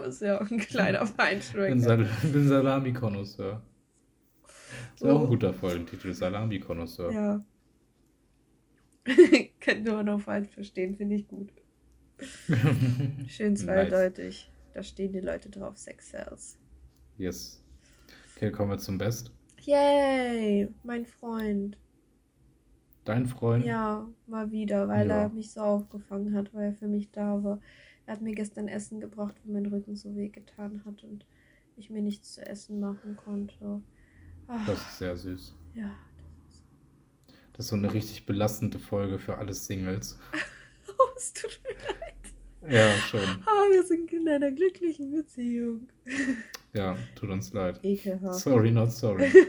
ist 0.07 0.21
ja 0.21 0.41
auch 0.41 0.49
ein 0.49 0.57
kleiner 0.57 1.03
Ich 1.03 1.09
bin, 1.09 1.15
Feinschmecker. 1.15 1.79
Sal 1.79 2.07
bin 2.31 2.47
Salami-Konnoisseur. 2.47 3.61
Ist 4.95 5.03
auch 5.03 5.19
Oh. 5.19 5.23
ein 5.23 5.27
guter 5.27 5.53
Folgentitel, 5.53 6.13
Salami-Konnoisseur. 6.13 7.11
Ja. 7.11 7.45
Könnte 9.59 9.91
man 9.91 10.09
auch 10.09 10.21
falsch 10.21 10.49
verstehen, 10.49 10.95
finde 10.95 11.17
ich 11.17 11.27
gut. 11.27 11.51
Schön 13.27 13.53
Nice. 13.53 14.49
Da 14.75 14.83
stehen 14.83 15.13
die 15.13 15.21
Leute 15.21 15.49
drauf, 15.49 15.77
Sex 15.77 16.09
Sales. 16.09 16.57
Yes. 17.17 17.63
Okay, 18.35 18.51
kommen 18.51 18.71
wir 18.71 18.77
zum 18.77 18.97
Best. 18.97 19.31
Yay, 19.61 20.67
mein 20.83 21.05
Freund. 21.05 21.77
Dein 23.05 23.25
Freund? 23.25 23.63
Ja, 23.65 24.05
mal 24.27 24.51
wieder, 24.51 24.89
weil 24.89 25.07
Ja. 25.07 25.21
er 25.23 25.29
mich 25.29 25.53
so 25.53 25.61
aufgefangen 25.61 26.33
hat, 26.35 26.53
weil 26.53 26.65
er 26.65 26.73
für 26.73 26.89
mich 26.89 27.09
da 27.11 27.41
war. 27.41 27.61
Er 28.05 28.13
hat 28.15 28.21
mir 28.21 28.35
gestern 28.35 28.67
Essen 28.67 28.99
gebracht, 28.99 29.35
wo 29.45 29.53
mein 29.53 29.65
Rücken 29.65 29.95
so 29.95 30.13
weh 30.17 30.27
getan 30.27 30.83
hat 30.85 31.03
und 31.05 31.25
ich 31.77 31.89
mir 31.89 32.01
nichts 32.01 32.33
zu 32.33 32.45
essen 32.45 32.81
machen 32.81 33.15
konnte. 33.15 33.81
Ach, 34.47 34.65
Das 34.67 34.77
ist 34.79 34.97
sehr 34.97 35.15
süß. 35.15 35.55
ja. 35.75 35.95
Das 37.53 37.67
ist 37.67 37.69
so 37.69 37.77
eine 37.77 37.93
richtig 37.93 38.25
belastende 38.25 38.79
Folge 38.79 39.19
für 39.19 39.37
alle 39.37 39.53
Singles. 39.53 40.19
Oh, 40.99 41.09
es 41.17 41.33
tut 41.33 41.59
mir 41.63 41.73
leid. 41.73 42.14
Ja, 42.69 42.91
schon. 43.09 43.19
Aber 43.21 43.67
wir 43.71 43.83
sind 43.83 44.11
in 44.11 44.27
einer 44.27 44.51
glücklichen 44.51 45.11
Beziehung. 45.11 45.87
Ja, 46.73 46.97
tut 47.15 47.29
uns 47.29 47.53
leid. 47.53 47.79
Ekelhaft. 47.83 48.39
Sorry, 48.39 48.71
not 48.71 48.91
sorry. 48.91 49.31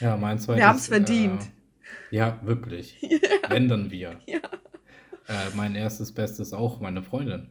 Ja, 0.00 0.16
mein 0.16 0.38
zweites. 0.38 0.60
Wir 0.60 0.68
haben's 0.68 0.86
verdient. 0.86 1.42
Äh, 2.10 2.16
ja, 2.16 2.40
wirklich. 2.44 3.00
Wenn 3.48 3.68
dann 3.68 3.90
wir. 3.90 4.20
Ja. 4.26 4.38
Äh, 5.26 5.50
mein 5.56 5.74
erstes 5.74 6.12
Bestes 6.12 6.52
auch 6.52 6.80
meine 6.80 7.02
Freundin. 7.02 7.48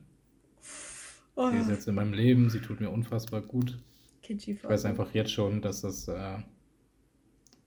Oh, 1.36 1.52
Sie 1.52 1.58
ist 1.58 1.70
jetzt 1.70 1.88
in 1.88 1.96
meinem 1.96 2.14
Leben, 2.14 2.50
sie 2.50 2.60
tut 2.60 2.80
mir 2.80 2.90
unfassbar 2.90 3.42
gut. 3.42 3.78
Kitschy 4.24 4.54
Ich 4.54 4.64
weiß 4.64 4.86
einfach 4.86 5.14
jetzt 5.14 5.32
schon, 5.32 5.62
dass 5.62 5.82
das 5.82 6.08
äh, 6.08 6.38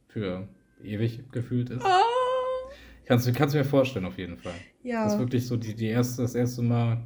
für 0.08 0.48
ewig 0.82 1.30
gefühlt 1.30 1.70
ist. 1.70 1.84
Oh, 1.84 2.19
Kannst 3.10 3.26
du 3.26 3.32
kannst 3.32 3.54
mir 3.54 3.64
vorstellen, 3.64 4.06
auf 4.06 4.16
jeden 4.18 4.38
Fall. 4.38 4.54
ja. 4.82 5.04
Das 5.04 5.14
ist 5.14 5.18
wirklich 5.18 5.46
so 5.46 5.56
die, 5.56 5.74
die 5.74 5.86
erste, 5.88 6.22
das 6.22 6.34
erste 6.34 6.62
Mal, 6.62 7.02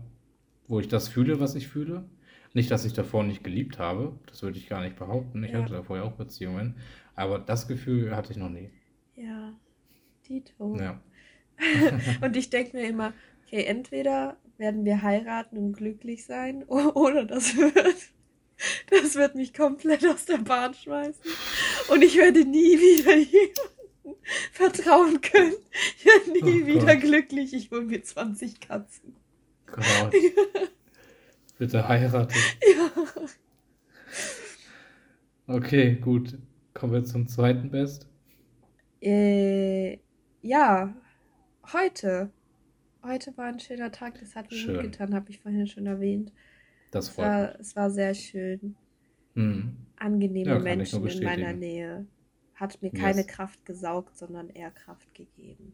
wo 0.68 0.78
ich 0.80 0.88
das 0.88 1.08
fühle, 1.08 1.40
was 1.40 1.54
ich 1.54 1.66
fühle. 1.66 2.04
Nicht, 2.52 2.70
dass 2.70 2.84
ich 2.84 2.92
davor 2.92 3.24
nicht 3.24 3.42
geliebt 3.42 3.78
habe, 3.78 4.12
das 4.26 4.42
würde 4.42 4.58
ich 4.58 4.68
gar 4.68 4.82
nicht 4.82 4.96
behaupten. 4.96 5.42
Ich 5.42 5.52
Ja. 5.52 5.62
hatte 5.62 5.72
davor 5.72 5.96
ja 5.96 6.02
auch 6.04 6.12
Beziehungen. 6.12 6.76
Aber 7.16 7.38
das 7.38 7.66
Gefühl 7.66 8.14
hatte 8.14 8.32
ich 8.32 8.36
noch 8.38 8.50
nie. 8.50 8.70
Ja. 9.16 9.54
Dito. 10.28 10.76
Ja. 10.78 11.00
Und 12.22 12.36
ich 12.36 12.50
denke 12.50 12.76
mir 12.76 12.86
immer, 12.88 13.12
okay, 13.46 13.64
entweder 13.64 14.36
werden 14.58 14.84
wir 14.84 15.02
heiraten 15.02 15.56
und 15.58 15.72
glücklich 15.72 16.24
sein 16.26 16.62
oder 16.64 17.24
das 17.24 17.56
wird, 17.56 17.74
das 18.90 19.14
wird 19.16 19.34
mich 19.34 19.52
komplett 19.52 20.06
aus 20.06 20.26
der 20.26 20.38
Bahn 20.38 20.74
schmeißen 20.74 21.20
und 21.90 22.02
ich 22.04 22.16
werde 22.16 22.44
nie 22.44 22.78
wieder 22.78 23.16
jemanden 23.16 23.73
vertrauen 24.52 25.20
können. 25.20 25.54
Ich 25.98 26.04
werde 26.06 26.30
nie 26.32 26.62
Oh 26.62 26.66
wieder 26.66 26.94
Gott. 26.96 27.00
glücklich. 27.04 27.54
Ich 27.54 27.70
hole 27.70 27.82
mir 27.82 28.02
20 28.02 28.60
Katzen. 28.60 29.14
Gott. 29.66 30.12
Bitte 31.58 31.86
heiraten. 31.88 32.34
Ja. 32.76 32.90
Okay, 35.46 35.96
gut. 35.96 36.38
Kommen 36.72 36.92
wir 36.92 37.04
zum 37.04 37.28
zweiten 37.28 37.70
Best. 37.70 38.08
Äh, 39.00 39.98
ja, 40.42 40.94
heute. 41.72 42.30
Heute 43.02 43.36
war 43.36 43.46
ein 43.46 43.60
schöner 43.60 43.92
Tag, 43.92 44.18
das 44.20 44.34
hat 44.34 44.50
mir 44.50 44.56
gut 44.56 44.58
Schön. 44.58 44.82
getan, 44.82 45.14
habe 45.14 45.30
ich 45.30 45.38
vorhin 45.40 45.66
schon 45.66 45.86
erwähnt. 45.86 46.32
Das 46.90 47.08
Es 47.08 47.14
freut 47.14 47.26
war, 47.26 47.42
mich. 47.48 47.60
es 47.60 47.76
war 47.76 47.90
sehr 47.90 48.14
schön. 48.14 48.76
Hm. 49.34 49.76
Angenehme 49.96 50.50
Ja, 50.52 50.58
Menschen 50.58 51.06
in 51.06 51.22
meiner. 51.22 51.52
Nähe. 51.52 52.06
Hat 52.54 52.80
mir 52.82 52.90
keine 52.90 53.18
Yes. 53.18 53.26
Kraft 53.26 53.64
gesaugt, 53.66 54.16
sondern 54.16 54.48
eher 54.50 54.70
Kraft 54.70 55.12
gegeben. 55.14 55.72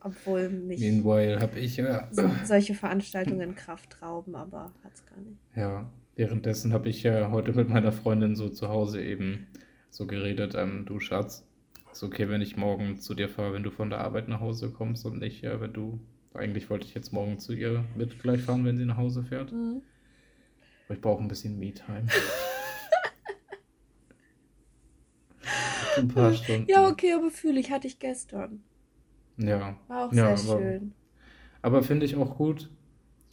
Obwohl 0.00 0.50
mich 0.50 0.80
Meanwhile 0.80 1.40
habe 1.40 1.58
ich 1.58 1.78
äh, 1.78 2.00
so, 2.10 2.30
solche 2.44 2.74
Veranstaltungen 2.74 3.54
Kraft 3.54 4.02
rauben, 4.02 4.34
aber 4.36 4.72
hat's 4.82 5.04
gar 5.06 5.18
nicht. 5.18 5.38
Ja, 5.56 5.90
währenddessen 6.14 6.72
habe 6.74 6.88
ich 6.90 7.02
ja 7.02 7.30
heute 7.30 7.52
mit 7.52 7.68
meiner 7.70 7.92
Freundin 7.92 8.36
so 8.36 8.48
zu 8.50 8.68
Hause 8.68 9.02
eben 9.02 9.46
so 9.90 10.06
geredet, 10.06 10.54
ähm, 10.56 10.84
du 10.84 11.00
Schatz, 11.00 11.46
ist 11.90 12.02
okay, 12.02 12.28
wenn 12.28 12.42
ich 12.42 12.56
morgen 12.56 12.98
zu 12.98 13.14
dir 13.14 13.28
fahre, 13.28 13.54
wenn 13.54 13.62
du 13.62 13.70
von 13.70 13.88
der 13.88 14.00
Arbeit 14.00 14.28
nach 14.28 14.40
Hause 14.40 14.70
kommst 14.70 15.06
und 15.06 15.18
nicht, 15.20 15.42
äh, 15.44 15.60
wenn 15.60 15.72
du, 15.72 16.00
eigentlich 16.34 16.68
wollte 16.68 16.86
ich 16.86 16.94
jetzt 16.94 17.12
morgen 17.12 17.38
zu 17.38 17.52
ihr 17.54 17.84
mit 17.96 18.20
gleich 18.20 18.42
fahren, 18.42 18.64
wenn 18.66 18.76
sie 18.76 18.84
nach 18.84 18.96
Hause 18.98 19.22
fährt, 19.22 19.52
Mhm. 19.52 19.80
aber 20.86 20.94
ich 20.96 21.00
brauche 21.00 21.22
ein 21.22 21.28
bisschen 21.28 21.58
Me-Time. 21.58 22.06
Ein 25.96 26.08
paar 26.08 26.32
Stunden. 26.34 26.66
Ja, 26.68 26.88
okay, 26.88 27.12
aber 27.12 27.30
fühle 27.30 27.60
ich, 27.60 27.70
hatte 27.70 27.86
ich 27.86 27.98
gestern. 27.98 28.62
Ja, 29.36 29.76
War 29.88 30.08
auch 30.08 30.12
Ja, 30.12 30.36
sehr 30.36 30.52
aber- 30.54 30.62
schön. 30.62 30.92
aber 31.62 31.82
finde 31.82 32.06
ich 32.06 32.16
auch 32.16 32.36
gut. 32.36 32.70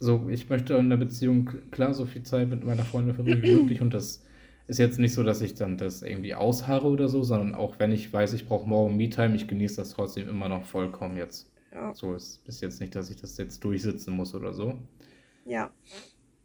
So, 0.00 0.28
ich 0.28 0.48
möchte 0.50 0.74
in 0.74 0.90
der 0.90 0.96
Beziehung 0.96 1.48
klar 1.70 1.94
so 1.94 2.06
viel 2.06 2.24
Zeit 2.24 2.48
mit 2.48 2.64
meiner 2.64 2.84
Freundin 2.84 3.14
verbringen 3.14 3.42
wie 3.42 3.54
möglich 3.62 3.80
und 3.80 3.94
das 3.94 4.24
ist 4.66 4.78
jetzt 4.78 4.98
nicht 4.98 5.14
so, 5.14 5.22
dass 5.22 5.40
ich 5.42 5.54
dann 5.54 5.76
das 5.78 6.02
irgendwie 6.02 6.34
ausharre 6.34 6.88
oder 6.88 7.08
so, 7.08 7.22
sondern 7.22 7.54
auch 7.54 7.78
wenn 7.78 7.92
ich 7.92 8.12
weiß, 8.12 8.32
ich 8.32 8.46
brauche 8.48 8.68
morgen 8.68 8.96
Me-Time, 8.96 9.34
ich 9.36 9.46
genieße 9.46 9.76
das 9.76 9.90
trotzdem 9.90 10.28
immer 10.28 10.48
noch 10.48 10.64
vollkommen 10.64 11.16
jetzt. 11.16 11.50
Ja. 11.72 11.94
So 11.94 12.14
ist 12.14 12.42
ist 12.46 12.60
jetzt 12.62 12.80
nicht, 12.80 12.94
dass 12.94 13.10
ich 13.10 13.16
das 13.16 13.36
jetzt 13.38 13.62
durchsitzen 13.64 14.14
muss 14.14 14.34
oder 14.34 14.52
so. 14.52 14.74
Ja, 15.44 15.70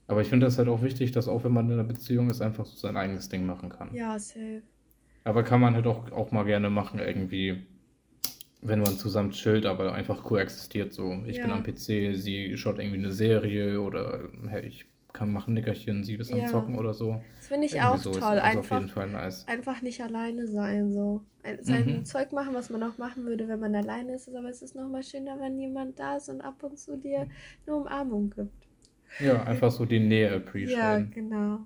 Aber 0.08 0.21
ich 0.21 0.30
finde 0.30 0.45
das 0.45 0.58
halt 0.58 0.67
auch 0.69 0.82
wichtig, 0.82 1.12
dass 1.12 1.27
auch 1.27 1.43
wenn 1.43 1.51
man 1.51 1.65
in 1.67 1.73
einer 1.73 1.84
Beziehung 1.84 2.30
ist, 2.30 2.41
einfach 2.41 2.65
so 2.65 2.75
sein 2.77 2.95
eigenes 2.97 3.27
Ding 3.30 3.45
machen 3.45 3.69
kann. 3.69 3.93
ja, 3.93 4.17
safe. 4.19 4.62
Aber 5.28 5.44
kann 5.44 5.60
man 5.60 5.76
halt 5.76 5.86
auch, 5.88 6.10
auch 6.13 6.32
mal 6.32 6.46
gerne 6.46 6.70
machen, 6.70 7.00
irgendwie, 7.00 7.62
wenn 8.62 8.80
man 8.80 8.98
zusammen 8.98 9.32
chillt, 9.32 9.66
aber 9.66 9.94
einfach 9.94 10.24
koexistiert 10.24 10.94
so. 10.94 11.12
Ich 11.28 11.42
bin 11.42 11.50
Ja. 11.50 11.56
am 11.58 11.63
PC, 11.63 12.16
sie 12.16 12.56
schaut 12.58 12.80
irgendwie 12.80 12.98
eine 13.00 13.12
Serie 13.12 13.82
oder 13.82 14.30
hey, 14.48 14.66
ich 14.66 14.86
kann 15.12 15.34
machen 15.34 15.54
Nickerchen, 15.54 16.04
sie 16.06 16.16
ist 16.16 16.32
am 16.32 16.40
Ja. 16.40 16.48
Zocken 16.48 16.78
oder 16.78 16.94
so. 16.94 17.22
Das 17.38 17.48
finde 17.48 17.66
ich 17.68 17.74
Irgendwie 17.74 17.88
auch 17.98 17.98
so 17.98 18.12
toll. 18.20 18.40
Einfach, 18.40 18.80
jeden 18.80 18.90
Fall 18.90 19.08
nice. 19.10 19.46
einfach 19.48 19.82
nicht 19.82 20.02
alleine 20.02 20.48
sein, 20.48 20.92
so. 20.94 21.22
Ein, 21.44 21.63
sein 21.63 21.86
Mhm. 21.88 22.06
Zeug 22.06 22.32
machen, 22.32 22.54
was 22.54 22.70
man 22.70 22.82
auch 22.84 22.98
machen 22.98 23.26
würde, 23.26 23.48
wenn 23.50 23.60
man 23.60 23.76
alleine 23.76 24.16
ist. 24.16 24.30
Aber 24.30 24.50
es 24.50 24.62
ist 24.62 24.76
nochmal 24.76 25.04
schöner, 25.04 25.40
wenn 25.42 25.60
jemand 25.60 26.00
da 26.00 26.18
ist 26.18 26.30
und 26.30 26.42
ab 26.42 26.63
und 26.63 26.80
zu 26.80 26.98
dir 26.98 27.28
eine 27.66 27.76
Umarmung 27.76 28.30
gibt. 28.30 28.68
Ja, 29.20 29.44
einfach 29.44 29.72
so 29.72 29.86
die 29.86 30.00
Nähe 30.00 30.30
Ja, 30.30 30.38
appreciaten. 30.38 31.12
genau. 31.13 31.60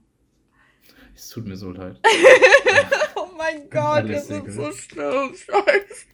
Es 1.15 1.29
tut 1.29 1.45
mir 1.47 1.57
so 1.57 1.71
leid. 1.71 1.99
Oh 3.41 3.43
mein 3.43 3.69
Gott, 3.69 4.09
das 4.09 4.29
ist 4.29 4.53
so 4.53 4.71
schlimm. 4.71 5.33
Scheiße. 5.33 6.05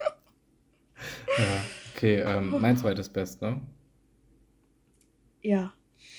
Ja, 1.37 1.63
okay, 1.93 2.15
ähm, 2.21 2.55
mein 2.59 2.77
zweites 2.77 3.09
Best, 3.09 3.41
ne? 3.41 3.61
Ja, 5.41 5.73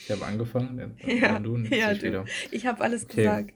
Ich 0.05 0.11
habe 0.11 0.25
angefangen, 0.27 0.97
Ja, 1.07 1.39
du 1.41 1.57
ja, 1.59 1.93
ich 1.93 1.99
du. 2.01 2.25
ich 2.51 2.67
habe 2.67 2.83
alles 2.83 3.05
Okay. 3.05 3.17
gesagt. 3.17 3.55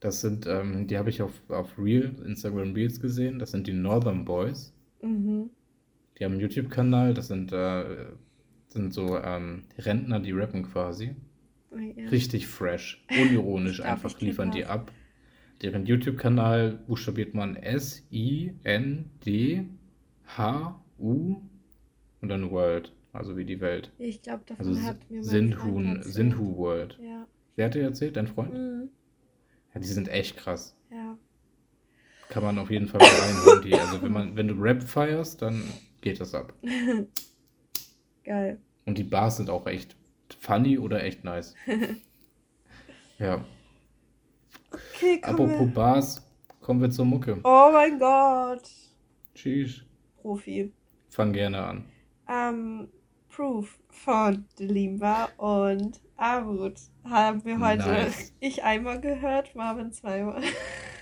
Das 0.00 0.20
sind, 0.20 0.46
ähm, 0.46 0.86
die 0.86 0.96
habe 0.98 1.10
ich 1.10 1.22
auf, 1.22 1.32
auf 1.48 1.76
Reel, 1.78 2.14
Instagram 2.24 2.72
Reels 2.74 3.00
gesehen. 3.00 3.38
Das 3.38 3.50
sind 3.50 3.66
die 3.66 3.72
Northern 3.72 4.24
Boys. 4.24 4.72
Mhm. 5.02 5.50
Die 6.18 6.24
haben 6.24 6.32
einen 6.32 6.40
YouTube-Kanal, 6.40 7.14
das 7.14 7.28
sind, 7.28 7.52
äh, 7.52 8.06
sind 8.68 8.92
so 8.94 9.16
ähm, 9.18 9.64
Rentner, 9.78 10.20
die 10.20 10.32
rappen 10.32 10.64
quasi. 10.64 11.16
Oh, 11.70 11.78
ja. 11.78 12.08
Richtig 12.08 12.46
fresh, 12.46 13.04
unironisch 13.10 13.80
einfach 13.80 14.20
liefern 14.20 14.50
die 14.50 14.64
ab. 14.66 14.92
Deren 15.62 15.86
YouTube-Kanal 15.86 16.78
buchstabiert 16.86 17.34
man 17.34 17.56
S-I-N-D-H-U 17.56 18.56
und 22.20 22.28
dann 22.28 22.50
World, 22.50 22.92
also 23.12 23.36
wie 23.36 23.44
die 23.44 23.60
Welt. 23.60 23.92
Ich 23.98 24.22
glaube, 24.22 24.44
davon 24.46 24.66
Also 24.66 24.80
hat 24.82 25.10
mir 25.10 25.22
Freund 25.22 26.04
Sindhu, 26.04 26.56
World. 26.56 26.96
Ja. 27.02 27.26
Wer 27.56 27.66
hat 27.66 27.74
dir 27.74 27.82
erzählt, 27.82 28.16
dein 28.16 28.28
Freund? 28.28 28.54
Mhm. 28.54 28.88
Ja, 29.74 29.80
die 29.80 29.88
sind 29.88 30.08
echt 30.08 30.36
krass. 30.36 30.76
Ja. 30.90 31.18
Kann 32.28 32.44
man 32.44 32.58
auf 32.58 32.70
jeden 32.70 32.86
Fall 32.86 33.00
mal 33.00 33.08
reinhören. 33.08 33.62
Die, 33.64 33.74
also 33.74 34.02
wenn 34.02 34.12
man, 34.12 34.36
wenn 34.36 34.48
du 34.48 34.54
Rap 34.54 34.82
feierst, 34.82 35.42
dann 35.42 35.62
geht 36.02 36.20
das 36.20 36.34
ab. 36.34 36.52
Geil. 38.24 38.60
Und 38.84 38.98
die 38.98 39.04
Bars 39.04 39.38
sind 39.38 39.50
auch 39.50 39.66
echt 39.66 39.96
funny 40.38 40.78
oder 40.78 41.02
echt 41.02 41.24
nice. 41.24 41.54
Ja. 43.18 43.44
Okay, 44.94 45.20
komm. 45.22 45.34
Apropos 45.34 45.74
Bars, 45.74 46.30
kommen 46.60 46.80
wir 46.80 46.90
zur 46.90 47.04
Mucke. 47.04 47.38
Oh 47.44 47.70
mein 47.72 47.98
Gott. 47.98 48.62
Tschüss. 49.34 49.84
Profi. 50.20 50.72
Fang 51.08 51.32
gerne 51.32 51.62
an. 51.62 51.84
Ähm, 52.28 52.88
Proof 53.28 53.78
von 53.90 54.44
Delimba 54.58 55.28
und 55.36 56.00
Armut 56.16 56.74
haben 57.04 57.44
wir 57.44 57.60
heute 57.60 57.88
Nice. 57.88 58.34
ich 58.40 58.64
einmal 58.64 59.00
gehört, 59.00 59.54
Marvin 59.54 59.92
zweimal. 59.92 60.42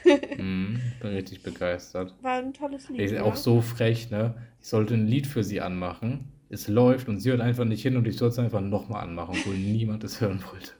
Mhm, 0.05 0.81
bin 1.01 1.11
richtig 1.11 1.43
begeistert. 1.43 2.15
War 2.23 2.35
ein 2.35 2.53
tolles 2.53 2.89
Lied. 2.89 3.01
Ey, 3.01 3.12
oder? 3.12 3.25
auch 3.25 3.37
so 3.37 3.61
frech, 3.61 4.11
ne? 4.11 4.35
Ich 4.61 4.69
sollte 4.69 4.95
ein 4.95 5.07
Lied 5.07 5.27
für 5.27 5.43
sie 5.43 5.61
anmachen. 5.61 6.33
Es 6.49 6.69
läuft 6.69 7.09
und 7.09 7.19
sie 7.19 7.31
hört 7.31 7.41
einfach 7.41 7.65
nicht 7.65 7.83
hin 7.83 7.97
und 7.97 8.07
ich 8.07 8.17
soll 8.17 8.29
es 8.29 8.39
einfach 8.39 8.61
nochmal 8.61 9.03
anmachen, 9.03 9.35
obwohl 9.39 9.55
niemand 9.57 10.05
es 10.05 10.21
hören 10.21 10.45
wollte. 10.53 10.73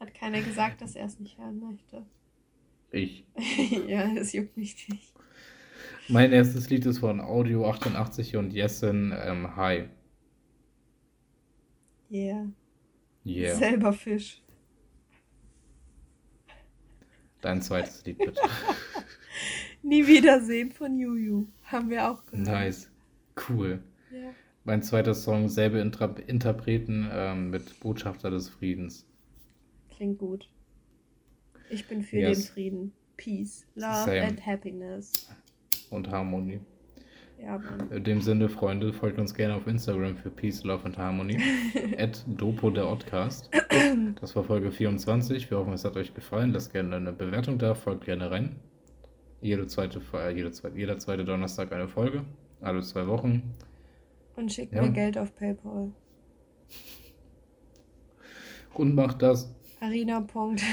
Hat 0.00 0.14
keiner 0.14 0.40
gesagt, 0.40 0.80
dass 0.80 0.94
er 0.94 1.06
es 1.06 1.18
nicht 1.18 1.38
hören 1.38 1.58
möchte. 1.58 2.06
Ich. 2.90 3.26
ja, 3.86 4.14
es 4.16 4.32
juckt 4.32 4.56
mich 4.56 4.88
nicht. 4.88 5.12
Mein 6.08 6.32
erstes 6.32 6.70
Lied 6.70 6.86
ist 6.86 6.98
von 6.98 7.20
Audio 7.20 7.68
88 7.68 8.36
und 8.36 8.52
Jessen 8.52 9.12
ähm, 9.16 9.56
Hi. 9.56 9.88
Yeah. 12.10 12.46
Yeah. 13.26 13.54
Selber 13.56 13.92
Fisch. 13.92 14.42
Dein 17.40 17.60
zweites 17.60 18.04
Lied 18.04 18.18
bitte. 18.18 18.40
Nie 19.82 20.06
wiedersehen 20.06 20.72
von 20.72 20.98
Juju. 20.98 21.46
Haben 21.64 21.90
wir 21.90 22.10
auch 22.10 22.24
gehört. 22.26 22.48
Nice. 22.48 22.90
Cool. 23.48 23.82
Ja. 24.10 24.30
Mein 24.64 24.82
zweiter 24.82 25.14
Song, 25.14 25.48
selbe 25.48 25.78
Intra 25.78 26.06
Interpreten 26.26 27.08
ähm, 27.12 27.50
mit 27.50 27.78
Botschafter 27.80 28.30
des 28.30 28.48
Friedens. 28.48 29.06
Klingt 29.98 30.18
gut. 30.20 30.48
Ich 31.70 31.88
bin 31.88 32.02
für 32.02 32.18
Yes. 32.18 32.38
den 32.38 32.52
Frieden. 32.52 32.92
Peace, 33.16 33.66
Love 33.74 34.04
Same. 34.04 34.22
and 34.28 34.46
Happiness. 34.46 35.28
Und 35.90 36.08
Harmonie. 36.08 36.60
Ja. 37.42 37.60
In 37.90 38.04
dem 38.04 38.20
Sinne, 38.22 38.48
Freunde, 38.48 38.92
folgt 38.92 39.18
uns 39.18 39.34
gerne 39.34 39.56
auf 39.56 39.66
Instagram 39.66 40.16
für 40.16 40.30
Peace, 40.30 40.62
Love 40.62 40.84
und 40.84 40.98
Harmony. 40.98 41.36
At 41.98 42.24
Dopo 42.28 42.70
der 42.70 42.88
Oddcast. 42.88 43.50
Das 44.20 44.36
war 44.36 44.44
Folge 44.44 44.70
24. 44.70 45.50
Wir 45.50 45.58
hoffen, 45.58 45.72
es 45.72 45.84
hat 45.84 45.96
euch 45.96 46.14
gefallen. 46.14 46.52
Lasst 46.52 46.72
gerne 46.72 46.94
eine 46.94 47.12
Bewertung 47.12 47.58
da, 47.58 47.74
folgt 47.74 48.04
gerne 48.04 48.30
rein. 48.30 48.54
Jede 49.40 49.66
zweite, 49.66 50.00
äh, 50.14 50.32
jede 50.32 50.52
zweite, 50.52 50.76
jeder 50.78 50.96
zweite 51.00 51.24
Donnerstag 51.24 51.72
eine 51.72 51.88
Folge. 51.88 52.24
Alle 52.60 52.82
zwei 52.82 53.08
Wochen. 53.08 53.52
Und 54.36 54.52
schickt 54.52 54.74
Ja. 54.74 54.82
mir 54.82 54.92
Geld 54.92 55.18
auf 55.18 55.34
PayPal. 55.34 55.90
Und 58.74 58.94
macht 58.94 59.22
das. 59.22 59.52
Punkt. 60.26 60.60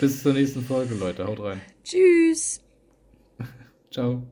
Bis 0.00 0.22
zur 0.22 0.32
nächsten 0.32 0.62
Folge, 0.62 0.94
Leute. 0.94 1.26
Haut 1.26 1.40
rein. 1.40 1.60
Tschüss. 1.82 2.62
Ciao. 3.90 4.22